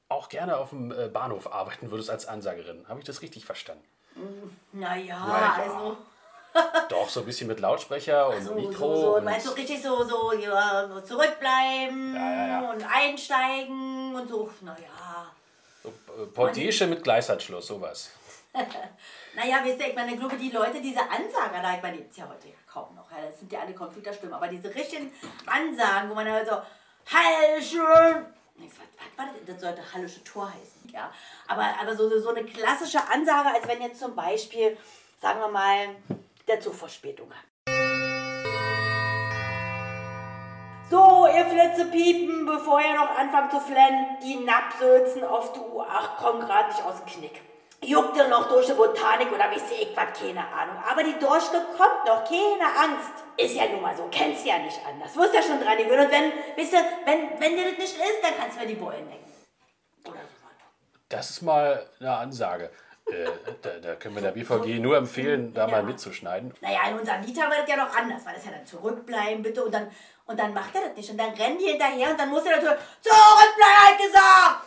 [0.08, 2.86] auch gerne auf dem äh, Bahnhof arbeiten würdest als Ansagerin.
[2.88, 3.84] Habe ich das richtig verstanden?
[4.72, 5.56] Naja, Naja.
[5.64, 5.98] also.
[6.90, 8.96] Doch, so ein bisschen mit Lautsprecher und So, Mikro.
[8.96, 12.72] so, so, und meinst du richtig so, so, ja, zurückbleiben Ja, ja, ja.
[12.72, 15.34] und einsteigen und so, naja.
[15.84, 18.10] so, äh, Portage mit Gleisanschluss, sowas.
[19.36, 22.28] Naja, wisst ihr, ich meine, ich glaube, die Leute, diese Ansager da, gibt es ja
[22.28, 25.12] heute ja kaum noch, ja, das sind ja alle Computerstimmen, aber diese richtigen
[25.46, 26.54] Ansagen, wo man halt so,
[27.14, 28.26] Hallöchen,
[28.58, 29.36] was, was war das?
[29.46, 31.12] Das sollte Hallische Tor heißen, ja.
[31.48, 34.78] Aber, aber so, so eine klassische Ansage, als wenn jetzt zum Beispiel,
[35.20, 35.90] sagen wir mal,
[36.48, 37.46] der Zug Verspätung hat.
[40.90, 46.40] So, ihr Flitzepiepen, bevor ihr noch anfangt zu flennen, die Napsülzen auf die U8 kommen
[46.40, 47.42] gerade nicht aus dem Knick.
[47.84, 50.18] Juckt ihr noch durch die Botanik oder wie sehe ich was?
[50.20, 50.78] Keine Ahnung.
[50.90, 53.12] Aber die Dorschke kommt noch, keine Angst.
[53.38, 55.16] Ist ja nun mal so, kennst ja nicht anders.
[55.16, 56.06] Wirst ja schon dran gewöhnt.
[56.06, 58.76] Und wenn, wisst ihr, wenn, wenn dir das nicht ist, dann kannst du mir die
[58.76, 59.32] Beulen necken.
[60.06, 60.48] Oder so.
[61.10, 62.72] Das ist mal eine Ansage.
[63.08, 63.28] Äh,
[63.62, 65.72] da, da können wir der BVG nur empfehlen, da Ja.
[65.72, 66.56] mal mitzuschneiden.
[66.62, 69.64] Naja, in unserem Mieter war das ja noch anders, weil das ja dann zurückbleiben, bitte.
[69.64, 69.92] Und dann,
[70.26, 71.12] und dann macht er das nicht.
[71.12, 74.66] Und dann rennen die hinterher und dann muss er natürlich zurückbleiben, halt gesagt.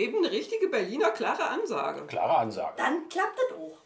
[0.00, 2.06] Eben eine richtige Berliner klare Ansage.
[2.06, 2.74] Klare Ansage.
[2.78, 3.78] Dann klappt das auch.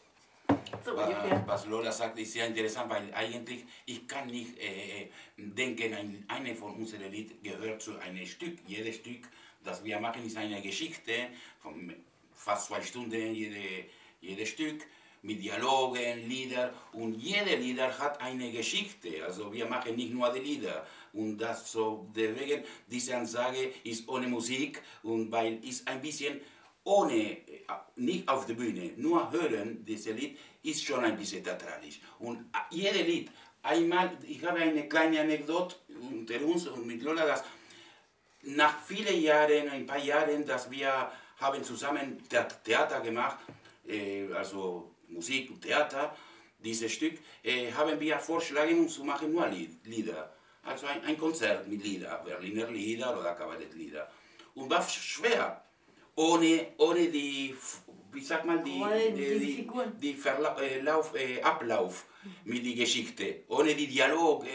[0.85, 1.45] So ungefähr.
[1.69, 6.75] Lola sagt, ist sehr interessant, weil eigentlich ich kann nicht äh, denken, ein, eine von
[6.75, 8.59] unseren Lied gehört zu einem Stück.
[8.67, 9.23] Jedes Stück,
[9.65, 11.13] das wir machen, ist eine Geschichte
[11.61, 11.93] von
[12.33, 13.87] fast zwei Stunden, jede,
[14.21, 14.87] jedes Stück
[15.23, 19.25] mit Dialogen, Lieder und jede Lieder hat eine Geschichte.
[19.25, 24.27] Also wir machen nicht nur die Lieder und das so deswegen diese Ansage ist ohne
[24.29, 26.41] Musik und weil ist ein bisschen
[26.85, 27.61] ohne, äh,
[27.97, 32.01] nicht auf der Bühne, nur hören, dieses Lied ist schon ein bisschen theatralisch.
[32.19, 33.31] Und äh, jedes Lied,
[33.63, 35.77] einmal, ich habe eine kleine Anekdote
[36.11, 37.45] unter uns und mit Lola, dass
[38.43, 43.39] nach vielen Jahren, ein paar Jahren, dass wir haben zusammen Thea- Theater gemacht,
[43.89, 46.15] äh, also Musik und Theater,
[46.59, 47.19] dieses Stück,
[47.77, 50.34] haben wir vorgeschlagen, uns zu machen nur Lied, Lieder.
[50.65, 54.09] Also ein, ein Konzert mit Lieder, Berliner Lieder oder Kabarettlieder.
[54.55, 55.63] Und war schwer,
[56.15, 57.55] ohne, ohne die,
[58.13, 62.07] wie sagt man, die, Rollen, die, die, die Verla äh, Lauf, äh, Ablauf
[62.45, 64.47] mit der Geschichte, ohne die Dialoge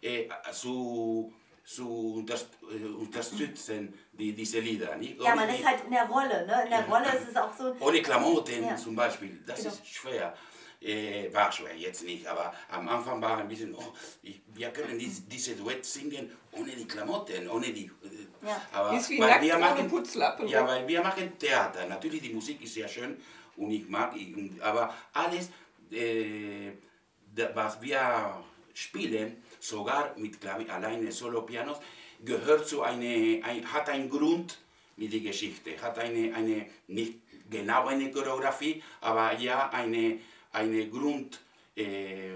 [0.00, 1.32] äh, zu,
[1.64, 4.96] zu unter, äh, unterstützen, die, diese Lieder.
[4.96, 5.20] Nicht?
[5.20, 6.62] Ja, man ist halt in der Rolle, ne?
[6.64, 7.74] In der Rolle ist es auch so.
[7.80, 8.76] ohne Klamotten Ja.
[8.76, 9.70] zum Beispiel, das Genau.
[9.74, 10.34] ist schwer.
[10.84, 13.92] Äh, war schwer, jetzt nicht, aber am Anfang war ein bisschen, oh,
[14.22, 17.84] ich, wir können dies, diese Duett singen ohne die Klamotten, ohne die.
[17.84, 18.60] Äh, Ja.
[18.72, 20.68] aber Ist wie weil nackt wir machen, Putzlappen, Ja, ne?
[20.68, 21.86] weil wir machen Theater.
[21.86, 23.16] Natürlich, die Musik ist sehr schön
[23.56, 25.50] und ich mag, ich, aber alles,
[25.92, 26.72] äh,
[27.54, 28.42] was wir
[28.74, 31.78] spielen, sogar mit Klavi alleine Solo-Pianos,
[32.24, 34.58] gehört zu eine, ein, hat einen Grund
[34.96, 37.14] mit der Geschichte, hat eine, eine nicht
[37.50, 40.18] genau eine Choreografie, aber ja eine,
[40.52, 41.40] eine Grund
[41.76, 42.30] äh,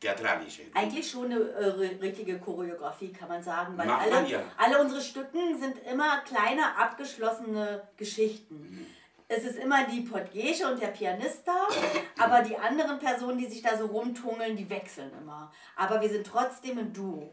[0.00, 0.62] theatralische.
[0.74, 4.42] Eigentlich schon eine äh, ri- richtige Choreografie, kann man sagen, weil Macht man alle, ja.
[4.56, 8.86] alle unsere Stücken sind immer kleine, abgeschlossene Geschichten.
[9.28, 11.66] Es ist immer die Portiege und der Pianist da,
[12.18, 15.50] aber die anderen Personen, die sich da so rumtungeln, die wechseln immer.
[15.76, 17.32] Aber wir sind trotzdem ein Duo.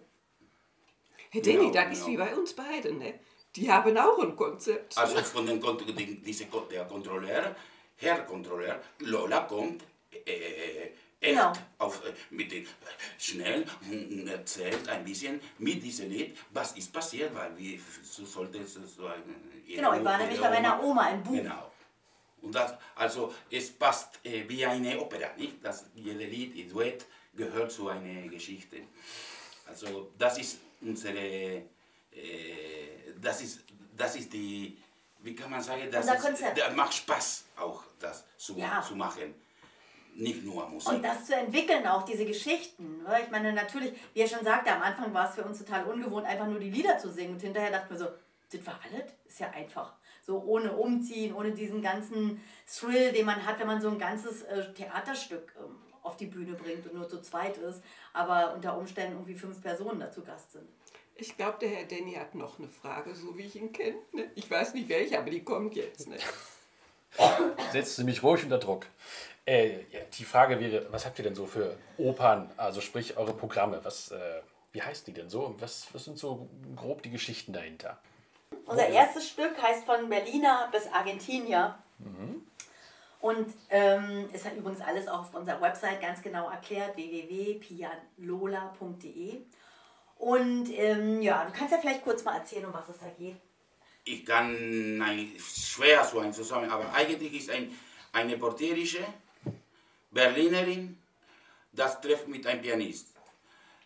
[1.32, 2.08] Hey Danny, Genau, das ist genau.
[2.08, 3.20] wie bei uns beiden, ne?
[3.56, 4.98] Die haben auch ein Konzept.
[4.98, 7.54] Also von dem Kont die, diese, der Kontrolleur,
[8.02, 10.90] Herr Kontrolleur, Lola kommt äh,
[11.22, 11.54] echt Genau.
[11.78, 12.66] auf, äh, mit den,
[13.20, 18.58] schnell und erzählt ein bisschen mit diesem Lied, was ist passiert, weil wie so sollte
[18.58, 19.22] es so ein...
[19.68, 21.34] Genau, ich war nämlich bei meiner Oma in Buch.
[21.34, 21.72] Genau.
[22.42, 25.64] Und das, also es passt äh, wie eine Opera, nicht?
[25.64, 28.78] Das, jede Lied, Duett gehört zu einer Geschichte.
[29.68, 31.62] Also das ist unsere, äh,
[33.22, 33.64] das ist,
[33.96, 34.76] das ist die,
[35.24, 36.58] wie kann man sagen, das Unser ist, Konzept.
[36.58, 38.82] das macht Spaß auch, das zu, Ja.
[38.82, 39.36] zu machen.
[40.14, 40.90] Nicht nur Musik.
[40.94, 43.04] Und das zu entwickeln, auch diese Geschichten.
[43.04, 43.22] ne?
[43.24, 46.26] Ich meine, natürlich, wie er schon sagte, am Anfang war es für uns total ungewohnt,
[46.26, 47.34] einfach nur die Lieder zu singen.
[47.34, 48.08] Und hinterher dachten wir so,
[48.52, 49.10] das war alles?
[49.26, 49.94] Ist ja einfach.
[50.26, 54.42] So ohne Umziehen, ohne diesen ganzen Thrill, den man hat, wenn man so ein ganzes
[54.44, 57.82] äh, Theaterstück ähm, auf die Bühne bringt und nur zu zweit ist,
[58.12, 60.68] aber unter Umständen irgendwie fünf Personen dazu Gast sind.
[61.22, 63.98] Ich glaube, der Herr Danny hat noch eine Frage, so wie ich ihn kenne.
[64.12, 64.32] Ne?
[64.34, 66.08] Ich weiß nicht welche, aber die kommt jetzt.
[66.08, 66.18] Ne?
[67.72, 68.88] Setzt sie mich ruhig unter Druck.
[69.46, 73.34] Äh, ja, die Frage wäre, was habt ihr denn so für Opern, also sprich eure
[73.34, 73.82] Programme?
[73.84, 75.46] Was, äh, wie heißen die denn so?
[75.46, 78.00] Und was, was sind so grob die Geschichten dahinter?
[78.66, 81.78] Unser erstes Stück heißt von Berliner bis Argentinier.
[83.20, 89.44] Und ähm, es hat übrigens alles auch auf unserer Website ganz genau erklärt, www.pianlola.de.
[90.22, 93.38] Und ähm, ja, du kannst ja vielleicht kurz mal erzählen, um was es da geht.
[94.04, 97.76] Ich kann ein, schwer so ein zusammen, aber eigentlich ist ein,
[98.12, 99.04] eine portierische
[100.12, 100.96] Berlinerin,
[101.72, 103.08] das trifft mit einem Pianist.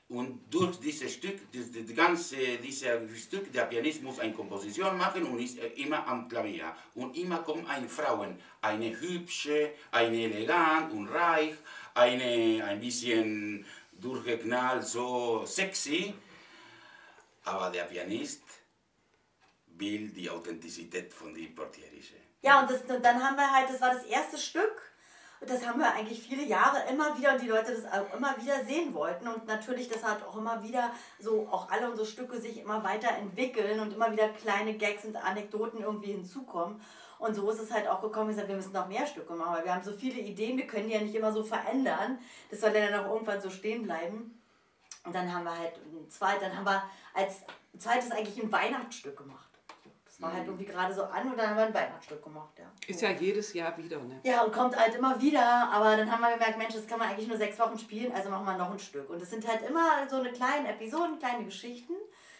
[0.10, 5.24] Und durch dieses Stück, das, das ganze dieses Stück, der Pianist muss eine Komposition machen
[5.24, 6.76] und ist immer am Klavier.
[6.95, 8.26] Und immer kommen eine Frau,
[8.62, 11.56] eine hübsche, eine elegant und reich,
[11.93, 13.65] eine ein bisschen
[14.02, 16.13] durchgeknallt, so sexy.
[17.45, 18.43] Aber der Pianist
[19.67, 22.15] will die Authentizität von der Portierische.
[22.41, 24.81] Ja, und, das, und dann haben wir halt, das war das erste Stück.
[25.41, 28.36] Und das haben wir eigentlich viele Jahre immer wieder und die Leute das auch immer
[28.41, 29.27] wieder sehen wollten.
[29.27, 33.79] Und natürlich, das hat auch immer wieder so, auch alle unsere Stücke sich immer weiterentwickeln
[33.79, 36.81] und immer wieder kleine Gags und Anekdoten irgendwie hinzukommen.
[37.19, 39.55] Und so ist es halt auch gekommen, ich gesagt, wir müssen noch mehr Stücke machen,
[39.55, 42.19] weil wir haben so viele Ideen, wir können die ja nicht immer so verändern.
[42.49, 44.41] Das soll ja dann auch irgendwann so stehen bleiben.
[45.06, 47.44] Und dann haben wir halt ein zweites, dann haben wir als
[47.78, 49.50] zweites eigentlich ein Weihnachtsstück gemacht.
[50.06, 52.72] Das war halt irgendwie gerade so an und dann haben wir ein Weihnachtsstück gemacht, ja.
[52.88, 54.22] Ist ja jedes Jahr wieder, ne?
[54.24, 57.10] Ja, und kommt halt immer wieder, aber dann haben wir gemerkt, Mensch, das kann man
[57.10, 59.10] eigentlich nur sechs Wochen spielen, also machen wir noch ein Stück.
[59.10, 61.94] Und es sind halt immer so eine kleine Episoden, kleine Geschichten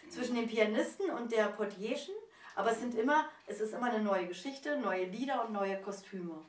[0.08, 2.14] zwischen dem Pianisten und der Portierchen,
[2.54, 6.42] aber es sind immer, es ist immer eine neue Geschichte, neue Lieder und neue Kostüme.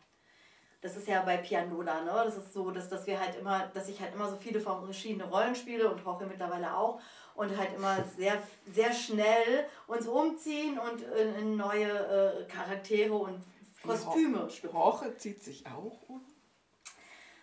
[0.82, 2.12] Das ist ja bei Pianola, ne?
[2.26, 5.24] Das ist so, dass, dass wir halt immer, dass ich halt immer so viele verschiedene
[5.26, 7.02] Rollen spiele und Jorge mittlerweile auch
[7.34, 13.44] und halt immer sehr, sehr schnell uns umziehen und in, in neue äh, Charaktere und
[13.84, 14.78] Kostüme schlüpfen.
[14.78, 16.22] Roche zieht sich auch um.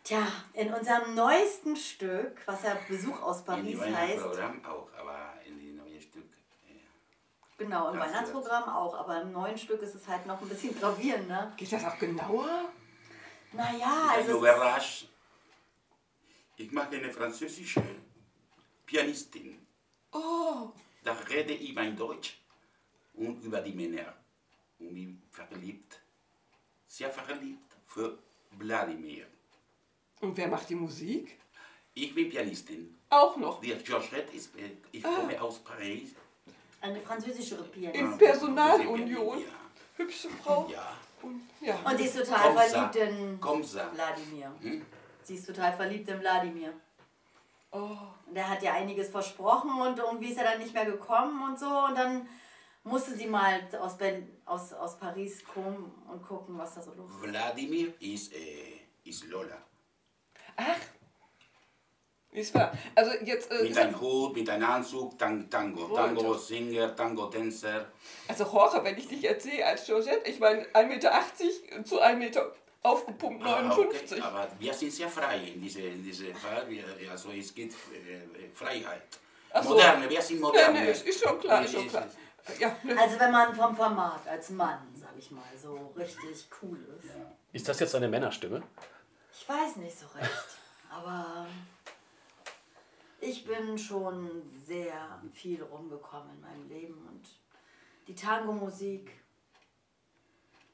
[0.04, 4.88] Tja, in unserem neuesten Stück, was ja Besuch aus In die Paris heißt, Weihnachtsprogramm auch,
[5.00, 6.28] aber in die neue Stück.
[6.68, 6.74] Ja.
[7.56, 10.78] genau, im Das Weihnachtsprogramm auch, aber im neuen Stück ist es halt noch ein bisschen
[10.78, 11.52] gravierend, ne?
[11.56, 12.68] Geht das auch genauer?
[13.56, 15.08] Naja, Also also überrascht.
[16.56, 17.82] Ich mache eine französische
[18.86, 19.66] Pianistin.
[20.12, 20.70] Oh,
[21.02, 22.38] Da rede ich mein Deutsch
[23.14, 24.14] und über die Männer.
[24.78, 26.00] Und mich verliebt,
[26.86, 28.18] sehr verliebt für
[28.52, 29.26] Wladimir.
[30.20, 31.38] und wer macht die Musik?
[31.94, 32.96] Ich bin Pianistin.
[33.10, 33.60] Auch noch.
[33.60, 35.14] Die Georgette ist, äh, ich Ah.
[35.16, 36.10] komme aus Paris.
[36.80, 38.18] eine französische Im Pianistin.
[38.18, 39.38] Personalunion.
[39.40, 39.46] Ja,
[39.96, 40.68] Hübsche Frau.
[40.70, 40.96] ja.
[41.24, 41.76] Und, ja.
[41.84, 43.90] Und sie ist total Komm, verliebt in Komm, sa.
[43.92, 44.52] Wladimir.
[44.60, 44.86] Hm?
[45.22, 46.72] Sie ist total verliebt in Wladimir.
[47.72, 47.96] oh.
[48.26, 51.58] Und er hat ja einiges versprochen und irgendwie ist er dann nicht mehr gekommen und
[51.58, 51.66] so.
[51.66, 52.26] Und dann
[52.82, 57.10] musste sie mal aus, ben, aus, aus Paris kommen und gucken, was da so los
[57.10, 57.22] ist.
[57.22, 59.58] Wladimir ist, äh, ist Lola.
[60.56, 60.76] Ach.
[62.34, 62.72] Ist wahr.
[62.96, 63.50] Also jetzt.
[63.52, 65.86] Äh, Mit ist, einem Hut, mit einem Anzug, Tan- Tango.
[65.86, 65.96] Gut.
[65.96, 67.86] Tango, Singer, Tango-Tänzer.
[68.28, 71.12] also Jorge, wenn ich dich jetzt sehe als Georgette, ich meine 1,80 Meter
[71.84, 74.18] zu 1 Meter aufgepumpt Ah, 59.
[74.18, 74.26] okay.
[74.26, 76.66] Aber wir sind sehr frei in diesem in diese Fall.
[77.10, 79.02] Also es geht äh, Freiheit.
[79.52, 79.70] Ach so.
[79.70, 80.80] Moderne, wir sind Ja, moderne.
[80.80, 82.06] nee, ist schon klar, Nee, ist schon klar.
[82.58, 82.76] Ja.
[83.00, 87.10] Also wenn man vom Format als Mann, sag ich mal, so richtig cool ist.
[87.52, 88.60] Ist das jetzt eine Männerstimme?
[89.32, 90.30] Ich weiß nicht so recht,
[90.90, 91.46] aber
[93.24, 97.26] ich bin schon sehr viel rumgekommen in meinem Leben und
[98.06, 99.10] die Tango-Musik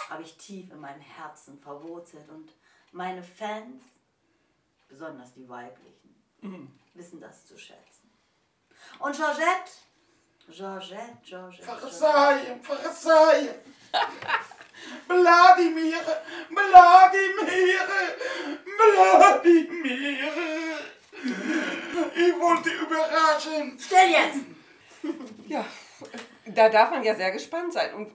[0.09, 2.51] habe ich tief in meinem Herzen verwurzelt und
[2.91, 3.83] meine Fans,
[4.89, 6.17] besonders die weiblichen,
[6.95, 8.11] wissen das zu schätzen.
[8.99, 9.71] Und Georgette,
[10.49, 11.63] Georgette, Georgette, Georgette.
[11.63, 13.55] Verzeihen, verzeihen.
[15.07, 16.01] Wladimir,
[16.49, 17.81] Wladimir,
[18.77, 20.31] Wladimir.
[21.13, 23.79] Ich wollte überraschen.
[23.79, 24.45] Still jetzt!
[25.49, 25.65] ja,
[26.47, 27.95] da darf man ja sehr gespannt sein.
[27.95, 28.13] Und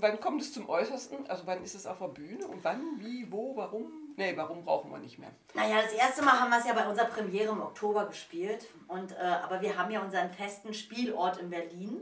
[0.00, 1.26] wann kommt es zum Äußersten?
[1.28, 2.46] Also wann ist es auf der Bühne?
[2.46, 3.92] Und wann, wie, wo, warum?
[4.16, 5.30] Nee, warum brauchen wir nicht mehr.
[5.54, 8.66] Naja, das erste Mal haben wir es ja bei unserer Premiere im Oktober gespielt.
[8.88, 12.00] Und, äh, aber wir haben ja unseren festen Spielort in Berlin,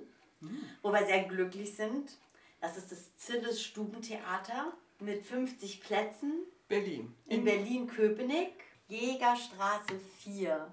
[0.83, 2.13] wo wir sehr glücklich sind.
[2.61, 7.15] Das ist das Zilles Stubentheater mit 50 Plätzen Berlin.
[7.27, 8.53] in Berlin-Köpenick,
[8.89, 10.71] Jägerstraße 4.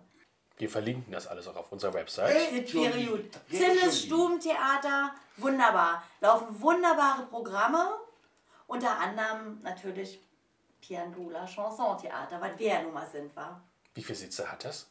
[0.57, 2.51] Wir verlinken das alles auch auf unserer Website.
[2.51, 3.26] Mit Period.
[3.49, 6.03] Schon Stubentheater, wunderbar.
[6.20, 7.95] Laufen wunderbare Programme,
[8.68, 10.20] unter anderem natürlich
[10.82, 13.62] Piandola Chansontheater, was wir ja nun mal sind, war.
[13.93, 14.88] Wie viele Sitze hat das?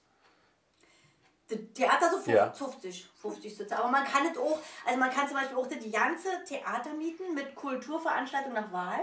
[1.74, 2.52] Theater so 50, Ja.
[2.52, 3.76] 50, 50 Sitze.
[3.76, 7.34] Aber man kann es auch, also man kann zum Beispiel auch das ganze Theater mieten
[7.34, 9.00] mit Kulturveranstaltung nach Wahl.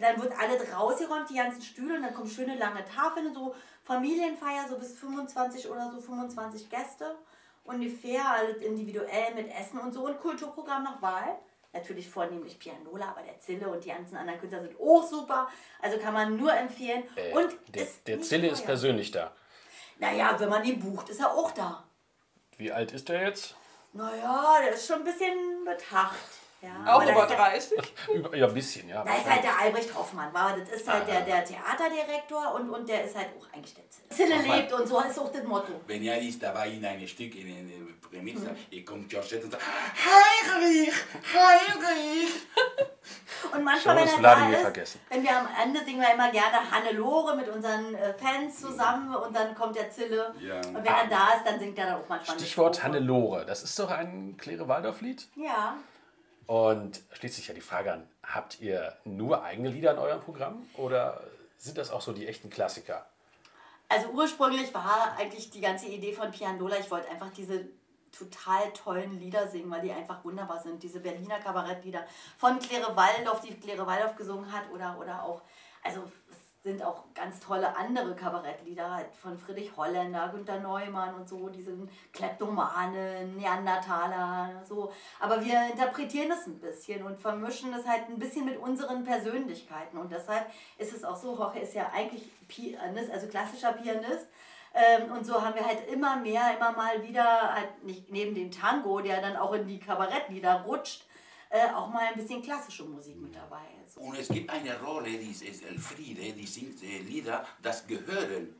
[0.00, 4.66] Dann wird alles rausgeräumt, die ganzen Stühle, und dann kommen schöne lange Tafeln, so Familienfeier,
[4.68, 7.16] so bis 25 oder so 25 Gäste.
[7.64, 11.38] Ungefähr, alles individuell mit Essen und so und Kulturprogramm nach Wahl.
[11.72, 15.48] Natürlich vornehmlich Pianola, aber der Zille und die ganzen anderen Künstler sind auch super.
[15.80, 17.04] Also kann man nur empfehlen.
[17.14, 18.66] Äh, und der ist der Zille ist teuer.
[18.66, 19.32] persönlich da.
[19.98, 21.84] Naja, wenn man ihn bucht, ist er auch da.
[22.56, 23.54] Wie alt ist der jetzt?
[23.92, 26.39] Naja, der ist schon ein bisschen betacht.
[26.62, 27.94] Ja, Auch über ist ja- 30.
[28.14, 29.02] Über- Ja, ein bisschen, ja.
[29.02, 32.86] Da ist halt der Albrecht Hoffmann, war, das ist halt der, der Theaterdirektor und, und
[32.88, 33.62] der ist halt auch der
[34.10, 34.36] Zille.
[34.42, 35.80] Lebt und so ist auch das Motto.
[35.86, 38.56] Wenn er ist dabei in einem Stück, in einer Prämisse, Mhm.
[38.68, 40.92] hier kommt Georgette und sagt, Heinrich,
[41.34, 42.30] Heinrich.
[43.52, 45.00] Und manchmal, Schon wenn ist er da ist, vergessen.
[45.08, 49.34] wenn wir am Ende singen wir immer gerne Hannelore mit unseren äh, Fans zusammen und
[49.34, 50.32] dann kommt der Zille.
[50.40, 50.56] Ja.
[50.58, 52.82] Und wenn er da ist, dann singt er dann auch manchmal eine Stichwort.
[52.82, 53.46] Hannelore.
[53.46, 55.26] Das ist doch ein Claire Waldorf-Lied.
[55.36, 55.74] Ja.
[56.46, 60.66] Und schließt sich ja die Frage an, habt ihr nur eigene Lieder in eurem Programm
[60.74, 61.22] oder
[61.56, 63.06] sind das auch so die echten Klassiker?
[63.88, 67.68] Also ursprünglich war eigentlich die ganze Idee von Pianola, ich wollte einfach diese
[68.16, 70.82] total tollen Lieder singen, weil die einfach wunderbar sind.
[70.82, 72.04] Diese Berliner Kabarettlieder
[72.36, 75.42] von Claire Waldorf, die Claire Waldorf gesungen hat oder, oder auch,
[75.82, 76.02] also
[76.62, 81.72] sind auch ganz tolle andere Kabarettlieder halt von Friedrich Holländer, Günter Neumann und so, diese
[82.12, 84.92] Kleptomane, Neandertaler, so.
[85.18, 89.96] Aber wir interpretieren es ein bisschen und vermischen es halt ein bisschen mit unseren Persönlichkeiten.
[89.96, 94.26] Und deshalb ist es auch so, Jorge ist ja eigentlich Pianist, also klassischer Pianist.
[94.74, 98.50] Ähm, und so haben wir halt immer mehr, immer mal wieder, halt nicht neben dem
[98.50, 101.06] Tango, der dann auch in die Kabarettlieder rutscht,
[101.50, 103.62] äh, auch mal ein bisschen klassische Musik mit dabei.
[103.92, 104.00] So.
[104.00, 108.54] Und es gibt eine Rolle, die ist ist Elfriede, die singt äh, Lieder, das gehören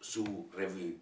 [0.00, 0.94] zu Revue.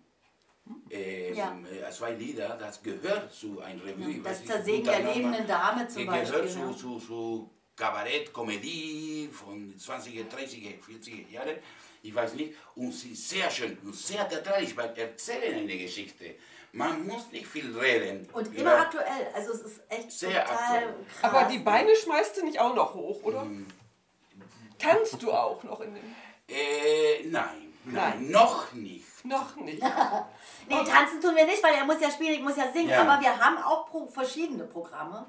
[0.91, 1.59] Ähm, Ja.
[1.71, 4.21] äh, zwei Lieder, das gehört zu einer Revue.
[4.23, 6.43] Das Zersägen der lebenden Dame zum die Beispiel.
[6.43, 11.57] gehört zu, zu, zu Kabarett, Komödie von 20er, 30er, 40er Jahren.
[12.03, 12.55] Ich weiß nicht.
[12.77, 16.37] Und sie ist sehr schön und sehr theatralisch, weil erzählen eine Geschichte.
[16.75, 18.29] Man muss nicht viel reden.
[18.33, 19.29] Und immer aktuell.
[19.33, 20.95] Also es ist echt Sehr total aktuell.
[21.21, 21.33] krass.
[21.33, 23.45] Aber die Beine schmeißt du nicht auch noch hoch, oder?
[23.45, 23.67] Mm.
[24.79, 26.03] Tanzt du auch noch in dem?
[26.49, 28.31] Äh, nein, nein, Nein.
[28.31, 29.25] noch nicht.
[29.25, 29.83] Noch nicht.
[30.67, 32.89] Nee, tanzen tun wir nicht, weil er muss ja spielen, ich muss ja singen.
[32.89, 33.03] Ja.
[33.03, 35.27] Aber wir haben auch pro verschiedene Programme.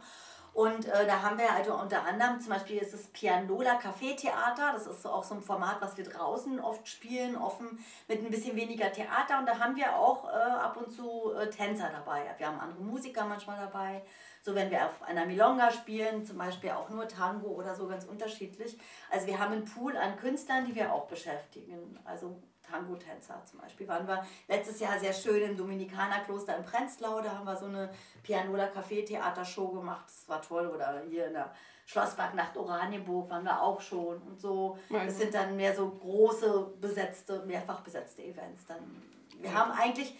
[0.55, 4.71] Und äh, da haben wir also unter anderem, zum Beispiel ist es Pianola Café Theater.
[4.71, 7.77] Das ist so auch so ein Format, was wir draußen oft spielen, offen
[8.07, 9.39] mit ein bisschen weniger Theater.
[9.39, 12.33] Und da haben wir auch äh, ab und zu äh, Tänzer dabei.
[12.37, 14.01] Wir haben andere Musiker manchmal dabei.
[14.41, 18.05] So wenn wir auf einer Milonga spielen, zum Beispiel auch nur Tango oder so, ganz
[18.05, 18.79] unterschiedlich.
[19.11, 21.99] Also wir haben einen Pool an Künstlern, die wir auch beschäftigen.
[22.05, 27.21] Also Tango-Tänzer zum Beispiel waren wir letztes Jahr sehr schön im Dominikanerkloster in Prenzlau.
[27.21, 27.89] Da haben wir so eine
[28.23, 30.05] Pianola Café Theatershow gemacht.
[30.07, 30.67] Das war toll.
[30.67, 31.53] Oder hier in der
[31.85, 34.77] Schlossparknacht Oranienburg waren wir auch schon und so.
[34.89, 38.65] Meine Das sind dann mehr so große besetzte, mehrfach besetzte Events.
[38.65, 39.01] Dann
[39.39, 40.15] wir haben eigentlich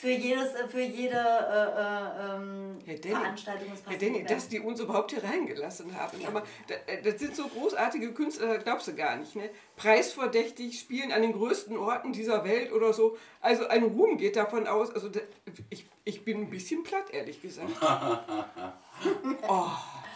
[0.00, 4.60] für jedes, für jede äh, äh, ähm, Herr Denny, Veranstaltung das Herr Denny, dass die
[4.60, 6.18] uns überhaupt hier reingelassen haben.
[6.26, 9.36] Aber da- äh, das sind so großartige Künstler, das glaubst du gar nicht.
[9.36, 9.50] Ne?
[9.76, 13.18] Preisverdächtig, spielen an den größten Orten dieser Welt oder so.
[13.42, 14.90] Also ein Ruhm geht davon aus.
[14.94, 15.20] Also da,
[15.68, 17.70] ich, ich bin ein bisschen platt, ehrlich gesagt.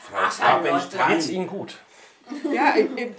[0.03, 0.73] Frau Charlotte.
[0.73, 1.35] Geht's Stabenstein.
[1.35, 1.77] Ihnen gut?
[2.53, 3.11] Ja, ich, ich,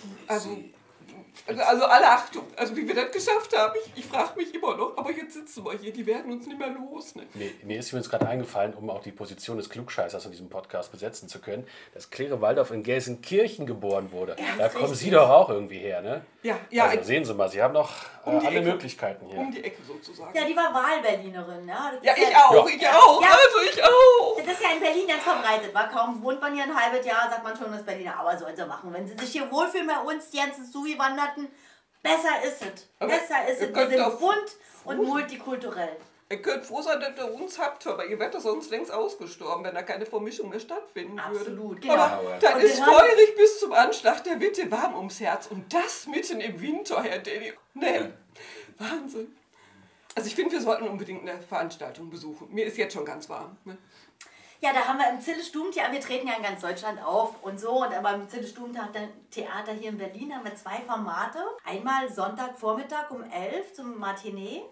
[1.47, 4.75] also, also alle Achtung, also wie wir das geschafft haben, ich, ich frage mich immer
[4.75, 7.15] noch, aber jetzt sitzen wir hier, die werden uns nicht mehr los.
[7.15, 7.23] Ne?
[7.33, 10.91] Mir, mir ist übrigens gerade eingefallen, um auch die Position des Klugscheißers in diesem Podcast
[10.91, 14.35] besetzen zu können, dass Claire Waldorf in Gelsenkirchen geboren wurde.
[14.57, 14.99] da kommen richtig.
[15.01, 16.21] Sie doch auch irgendwie her, ne?
[16.43, 17.91] Ja, ja, also sehen Sie mal, Sie haben noch
[18.23, 18.61] äh, Um alle Ecke.
[18.61, 19.39] Möglichkeiten hier.
[19.39, 20.35] um die Ecke sozusagen.
[20.37, 21.67] Ja, die war Wahlberlinerin.
[21.67, 23.29] Ja, Das Ja, ist ich auch, ich auch, Ja.
[23.29, 24.37] also ich auch.
[24.45, 25.73] Das ist ja in Berlin ganz verbreitet.
[25.73, 28.19] War kaum wohnt man hier ein halbes Jahr, sagt man schon, das ist Berliner.
[28.19, 28.93] Aber sollen sie machen.
[28.93, 30.65] Wenn sie sich hier wohlfühlen bei uns, die ganzen
[31.35, 31.47] Zugewanderten,
[32.01, 32.87] besser ist es.
[32.99, 33.75] Aber Besser ist es.
[33.75, 35.97] Wir sind bunt und multikulturell.
[36.27, 39.75] Ihr könnt froh sein, dass ihr uns habt, aber ihr werdet sonst längst ausgestorben, wenn
[39.75, 41.39] da keine Vermischung mehr stattfinden würde.
[41.39, 41.93] Absolut, genau.
[41.93, 45.45] Aber wir ist feurig bis zum Anschlag, der wird dir warm ums Herz.
[45.47, 47.53] Und das mitten im Winter, Herr Danny.
[47.75, 48.09] Nee,
[48.79, 49.35] Wahnsinn.
[50.15, 52.47] Also ich finde, wir sollten unbedingt eine Veranstaltung besuchen.
[52.51, 53.57] Mir ist jetzt schon ganz warm.
[53.65, 53.77] Ne?
[54.65, 57.59] Ja, da haben wir im Zille Stubentheater, wir treten ja in ganz Deutschland auf und
[57.59, 57.83] so.
[57.83, 61.37] Und aber im Zille Stubentheater Theater hier in Berlin haben wir zwei Formate.
[61.63, 64.63] Einmal Sonntagvormittag um 11 zum Matinee.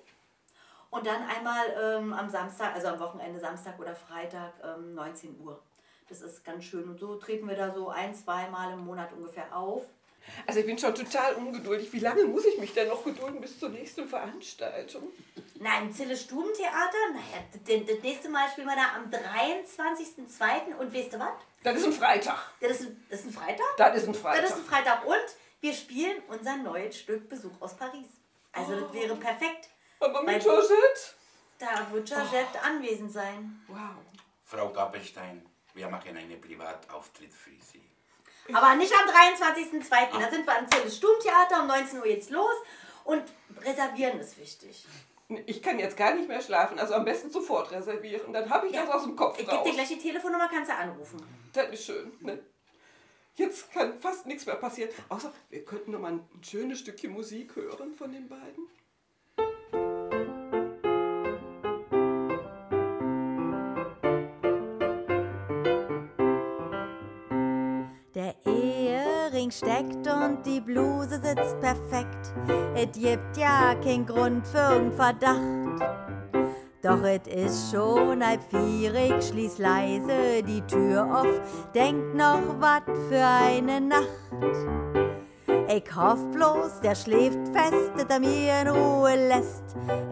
[0.90, 5.62] Und dann einmal ähm, am Samstag, also am Wochenende, Samstag oder Freitag, ähm, 19 Uhr.
[6.10, 6.90] Das ist ganz schön.
[6.90, 9.84] Und so treten wir da so ein, zwei Mal im Monat ungefähr auf.
[10.48, 11.92] Also ich bin schon total ungeduldig.
[11.94, 15.12] Wie lange muss ich mich denn noch gedulden bis zur nächsten Veranstaltung?
[15.56, 20.76] Nein, Zille Stubentheater, naja, das, das nächste Mal spielen wir da am 23.02.
[20.78, 21.30] Und weißt du was?
[21.64, 22.38] Das ist ein Freitag.
[22.60, 23.66] Das ist, ein- das ist ein Freitag?
[23.78, 24.44] Das ist ein Das Freitag.
[24.46, 25.26] ist ein Freitag und
[25.62, 28.08] wir spielen unser neues Stück Besuch aus Paris.
[28.52, 29.70] Also das wäre perfekt.
[30.00, 30.74] Aber mit Georgette?
[31.60, 33.64] Da wird Georgette anwesend sein.
[33.68, 33.78] Wow.
[34.44, 37.82] Frau Kappelstein, wir machen einen Privatauftritt für Sie.
[38.52, 40.20] Aber nicht am 23.02.
[40.20, 42.56] Da sind wir am Zelles Sturmtheater um 19 Uhr jetzt los.
[43.06, 43.24] Und
[43.62, 44.86] reservieren ist wichtig.
[45.46, 48.34] Ich kann jetzt gar nicht mehr schlafen, also am besten sofort reservieren.
[48.34, 50.76] Dann habe ich das aus dem Kopf Ich gebe dir gleich die Telefonnummer, kannst du
[50.76, 51.18] anrufen.
[51.54, 52.12] Das ist schön.
[52.20, 52.40] Ne?
[53.36, 54.92] Jetzt kann fast nichts mehr passieren.
[55.10, 58.68] Außer wir könnten noch mal ein schönes Stückchen Musik hören von den beiden.
[69.58, 72.34] Steckt und die Bluse sitzt perfekt.
[72.76, 76.04] Et gibt ja kein Grund für irgendeinen Verdacht.
[76.82, 81.40] Doch et is schon halb vierig, schließ leise die Tür auf,
[81.74, 84.08] denk noch wat für eine Nacht.
[85.70, 89.64] Ich hoff bloß, der schläft fest, dass er mir in Ruhe lässt.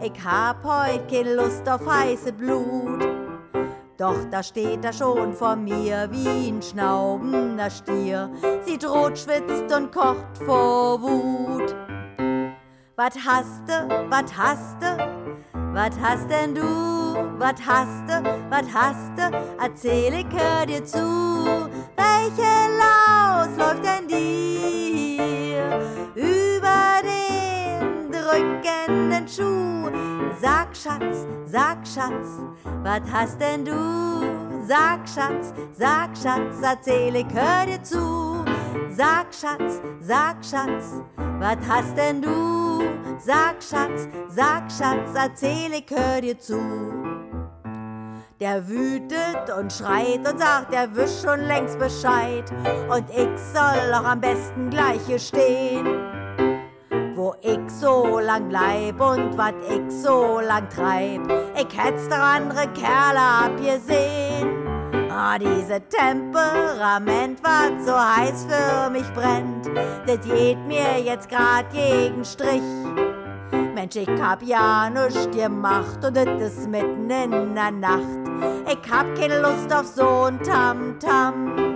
[0.02, 3.21] Ich hab heut keine Lust auf heiße Blut.
[4.02, 8.32] Doch da steht er schon vor mir wie ein schnaubender Stier.
[8.66, 11.72] Sie droht, schwitzt und kocht vor Wut.
[12.96, 14.96] Wat hast du, wat hast du,
[15.72, 16.62] wat hast denn du,
[17.38, 21.68] wat hast du, wat hast du, erzähl ich hör dir zu.
[21.94, 22.50] Welche
[22.82, 25.62] Laus läuft denn dir
[26.16, 30.11] über den drückenden Schuh?
[30.42, 32.40] Sag Schatz, sag Schatz,
[32.82, 33.72] wat hast denn du?
[34.66, 38.44] Sag Schatz, sag Schatz, erzähl ich hör dir zu.
[38.90, 41.00] Sag Schatz, sag Schatz,
[41.38, 42.82] wat hast denn du?
[43.20, 46.60] Sag Schatz, sag Schatz, erzähl ich hör dir zu.
[48.40, 52.50] Der wütet und schreit und sagt, er wüsst schon längst Bescheid.
[52.90, 56.11] Und ich soll auch am besten gleich hier stehen.
[57.44, 61.22] Ich so lang bleib und wat ich so lang treib.
[61.56, 64.48] Ich hätt's doch andere Kerle abgesehen.
[65.10, 69.66] Ah, diese Temperament, wat so heiß für mich brennt,
[70.06, 72.62] das geht mir jetzt grad gegen Strich.
[73.74, 78.22] Mensch, ich hab ja nichts gemacht und das ist mitten in der Nacht.
[78.70, 81.56] Ich hab keine Lust auf so ein Tamtam.
[81.56, 81.71] Keiner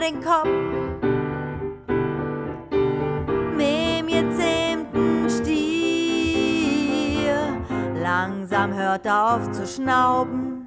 [0.00, 0.48] über den Kopf.
[3.56, 6.70] Mit dem gezähmten Stier.
[8.00, 10.66] Langsam hört er auf zu schnauben,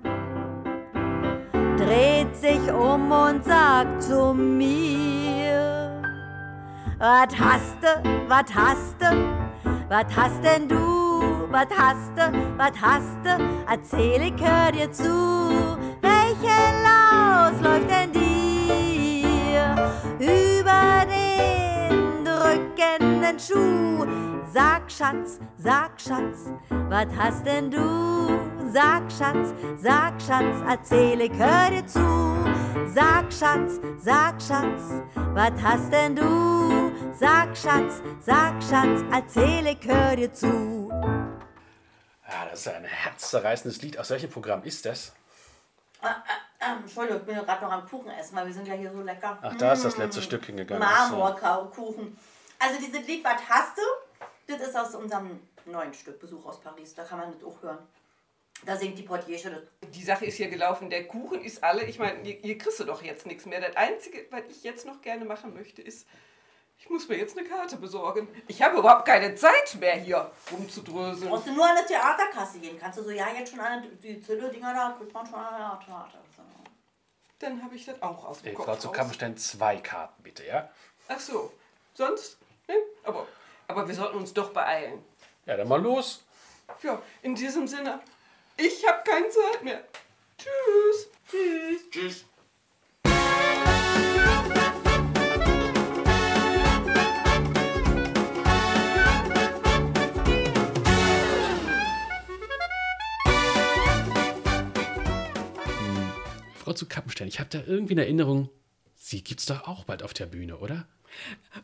[1.78, 6.02] dreht sich um und sagt zu mir:
[7.00, 7.88] Was hast du,
[8.28, 9.12] was hast du,
[9.90, 15.78] was hast denn du, was hast du, was hast du, erzähl ich hör dir zu,
[16.02, 18.43] welche Laus läuft denn dir
[20.20, 24.06] über den drückenden Schuh?
[24.54, 28.40] Sag Schatz, sag Schatz, was hast denn du?
[28.72, 32.00] Sag Schatz, sag Schatz, erzähl ich hör dir zu.
[32.94, 34.82] Sag Schatz, sag Schatz,
[35.16, 36.92] was hast denn du?
[37.20, 40.90] Sag Schatz, sag Schatz, erzähl ich hör dir zu.
[42.30, 43.98] Ja, das ist ein herzzerreißendes Lied.
[43.98, 45.14] Aus welchem Programm ist das?
[46.66, 48.92] Ähm, Entschuldigung, ich bin ja gerade noch am Kuchen essen, weil wir sind ja hier
[48.92, 49.38] so lecker.
[49.42, 50.82] Ach, da ist das letzte Stück hingegangen.
[50.88, 52.18] Marmorkuchen.
[52.60, 53.82] Also dieses Lied, was hast du?
[54.48, 56.94] Das ist aus unserem neuen Stück Besuch aus Paris.
[56.96, 57.80] Da kann man das auch hören.
[58.66, 59.90] Da singt die Portier das.
[59.90, 61.84] Die Sache ist hier gelaufen, der Kuchen ist alle.
[61.84, 63.60] Ich meine, hier, hier kriegst du doch jetzt nichts mehr.
[63.60, 66.08] Das Einzige, was ich jetzt noch gerne machen möchte, ist,
[66.78, 68.28] ich muss mir jetzt eine Karte besorgen.
[68.48, 71.32] Ich habe überhaupt keine Zeit mehr hier rumzudröseln.
[71.32, 72.78] Du nur an eine Theaterkasse gehen.
[72.80, 75.86] Kannst du so, ja, jetzt schon an die Zille-Dinger da, kriegt man schon an der
[75.86, 76.23] Theater.
[77.44, 78.96] Dann habe ich das auch aus dem Ey, Kopf Frau zu raus.
[78.96, 80.70] Kammerstein, zwei Karten bitte, ja?
[81.10, 81.52] Ach so,
[81.94, 82.38] sonst?
[82.70, 82.76] Ne?
[83.04, 83.28] Aber,
[83.68, 85.04] aber wir sollten uns doch beeilen.
[85.46, 86.24] Ja, dann mal los.
[86.82, 88.00] Ja, in diesem Sinne,
[88.56, 89.84] ich habe keine Zeit mehr.
[90.38, 91.10] Tschüss.
[91.30, 91.90] Tschüss.
[91.92, 92.26] Tschüss.
[106.74, 108.50] Frau zu Kappenstein, ich habe da irgendwie eine Erinnerung,
[108.96, 110.88] sie gibt's doch auch bald auf der Bühne, oder?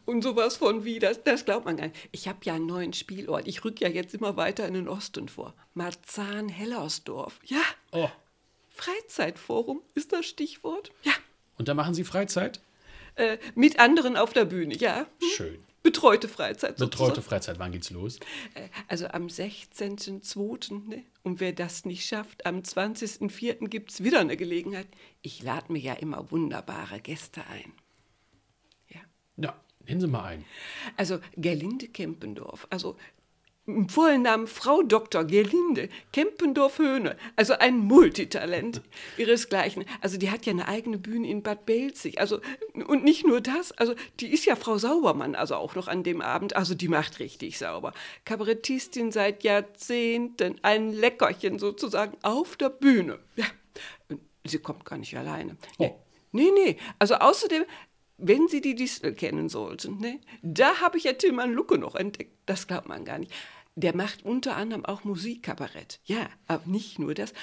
[0.05, 1.97] Und sowas von wie, das, das glaubt man gar nicht.
[2.11, 3.47] Ich habe ja einen neuen Spielort.
[3.47, 5.55] Ich rück ja jetzt immer weiter in den Osten vor.
[5.73, 7.39] Marzahn-Hellersdorf.
[7.43, 8.09] Ja, Oh,
[8.69, 10.91] Freizeitforum ist das Stichwort.
[11.01, 11.13] Ja,
[11.57, 12.61] und da machen Sie Freizeit?
[13.15, 15.07] äh, mit anderen auf der Bühne, ja.
[15.35, 15.57] Schön.
[15.81, 17.21] Betreute Freizeit Betreute sozusagen.
[17.23, 18.17] Freizeit, wann geht's los?
[18.53, 20.87] Äh, Also am 16.02.
[20.89, 21.03] Ne?
[21.23, 23.67] Und wer das nicht schafft, am 20.04.
[23.67, 24.87] gibt es wieder eine Gelegenheit.
[25.21, 27.73] Ich lade mir ja immer wunderbare Gäste ein.
[28.89, 28.99] Ja.
[29.37, 30.45] Ja, nehmen Sie mal ein.
[30.97, 32.97] Also Gerlinde Kempendorf, also
[33.75, 35.23] im vollen Namen Frau Dr.
[35.23, 38.81] Gerlinde Kempendorf-Höhne, also ein Multitalent
[39.17, 39.85] ihresgleichen.
[40.01, 42.19] Also die hat ja eine eigene Bühne in Bad Belzig.
[42.19, 42.39] Also
[42.87, 46.21] und nicht nur das, also die ist ja Frau Saubermann, also auch noch an dem
[46.21, 46.55] Abend.
[46.55, 47.93] Also die macht richtig sauber.
[48.25, 53.19] Kabarettistin seit Jahrzehnten, ein Leckerchen sozusagen auf der Bühne.
[53.35, 53.45] Ja,
[54.45, 55.57] sie kommt gar nicht alleine.
[55.77, 55.91] Nee.
[55.93, 55.99] Oh.
[56.31, 56.77] Nee, nee.
[56.99, 57.65] Also außerdem,
[58.17, 62.33] wenn Sie die Distel kennen sollten, ne, da habe ich ja Tilman Lucke noch entdeckt.
[62.45, 63.31] Das glaubt man gar nicht.
[63.79, 65.99] Der macht unter anderem auch Musikkabarett.
[66.05, 67.33] Ja, aber nicht nur das.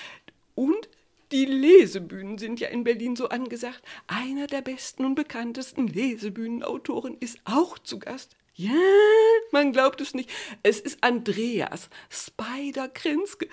[0.54, 0.88] Und
[1.32, 3.82] die Lesebühnen sind ja in Berlin so angesagt.
[4.06, 8.36] Einer der besten und bekanntesten Lesebühnenautoren ist auch zu Gast.
[8.54, 8.70] Ja,
[9.50, 10.30] man glaubt es nicht.
[10.62, 13.48] Es ist Andreas Spider Krinske.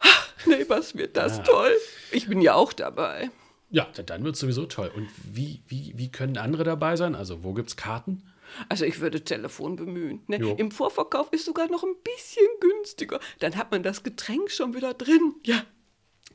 [0.00, 1.72] Ach, nee, was wird das toll.
[2.12, 3.30] Ich bin ja auch dabei.
[3.70, 4.90] Ja, da- dann wird es sowieso toll.
[4.94, 7.14] Und wie, wie, wie können andere dabei sein?
[7.14, 8.22] Also, wo gibt's Karten?
[8.68, 10.22] Also ich würde Telefon bemühen.
[10.26, 10.54] Ne?
[10.58, 13.20] Im Vorverkauf ist sogar noch ein bisschen günstiger.
[13.38, 15.34] Dann hat man das Getränk schon wieder drin.
[15.44, 15.64] Ja.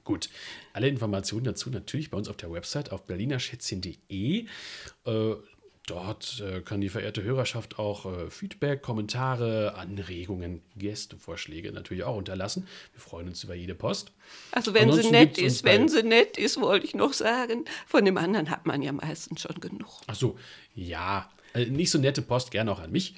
[0.03, 0.29] Gut,
[0.71, 4.45] alle Informationen dazu natürlich bei uns auf der Website auf berlinerschätzchen.de.
[5.05, 5.35] Äh,
[5.87, 12.67] dort äh, kann die verehrte Hörerschaft auch äh, Feedback, Kommentare, Anregungen, Gästevorschläge natürlich auch unterlassen.
[12.93, 14.11] Wir freuen uns über jede Post.
[14.51, 17.65] Also wenn Ansonsten sie nett ist, wenn sie nett ist, wollte ich noch sagen.
[17.85, 20.01] Von dem anderen hat man ja meistens schon genug.
[20.07, 20.37] Ach so,
[20.75, 23.15] ja, äh, nicht so nette Post, gerne auch an mich.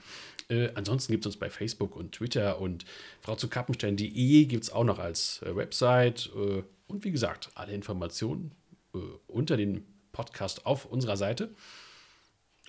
[0.50, 2.86] Äh, ansonsten gibt es uns bei Facebook und Twitter und
[3.22, 6.30] frau zu kappenstein.de gibt es auch noch als äh, Website.
[6.36, 8.52] Äh, und wie gesagt, alle Informationen
[8.94, 11.54] äh, unter dem Podcast auf unserer Seite.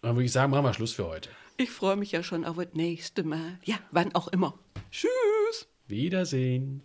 [0.02, 1.30] Dann würde ich sagen, machen wir Schluss für heute.
[1.56, 3.58] Ich freue mich ja schon auf das nächste Mal.
[3.64, 4.58] Ja, wann auch immer.
[4.90, 5.68] Tschüss.
[5.86, 6.82] Wiedersehen.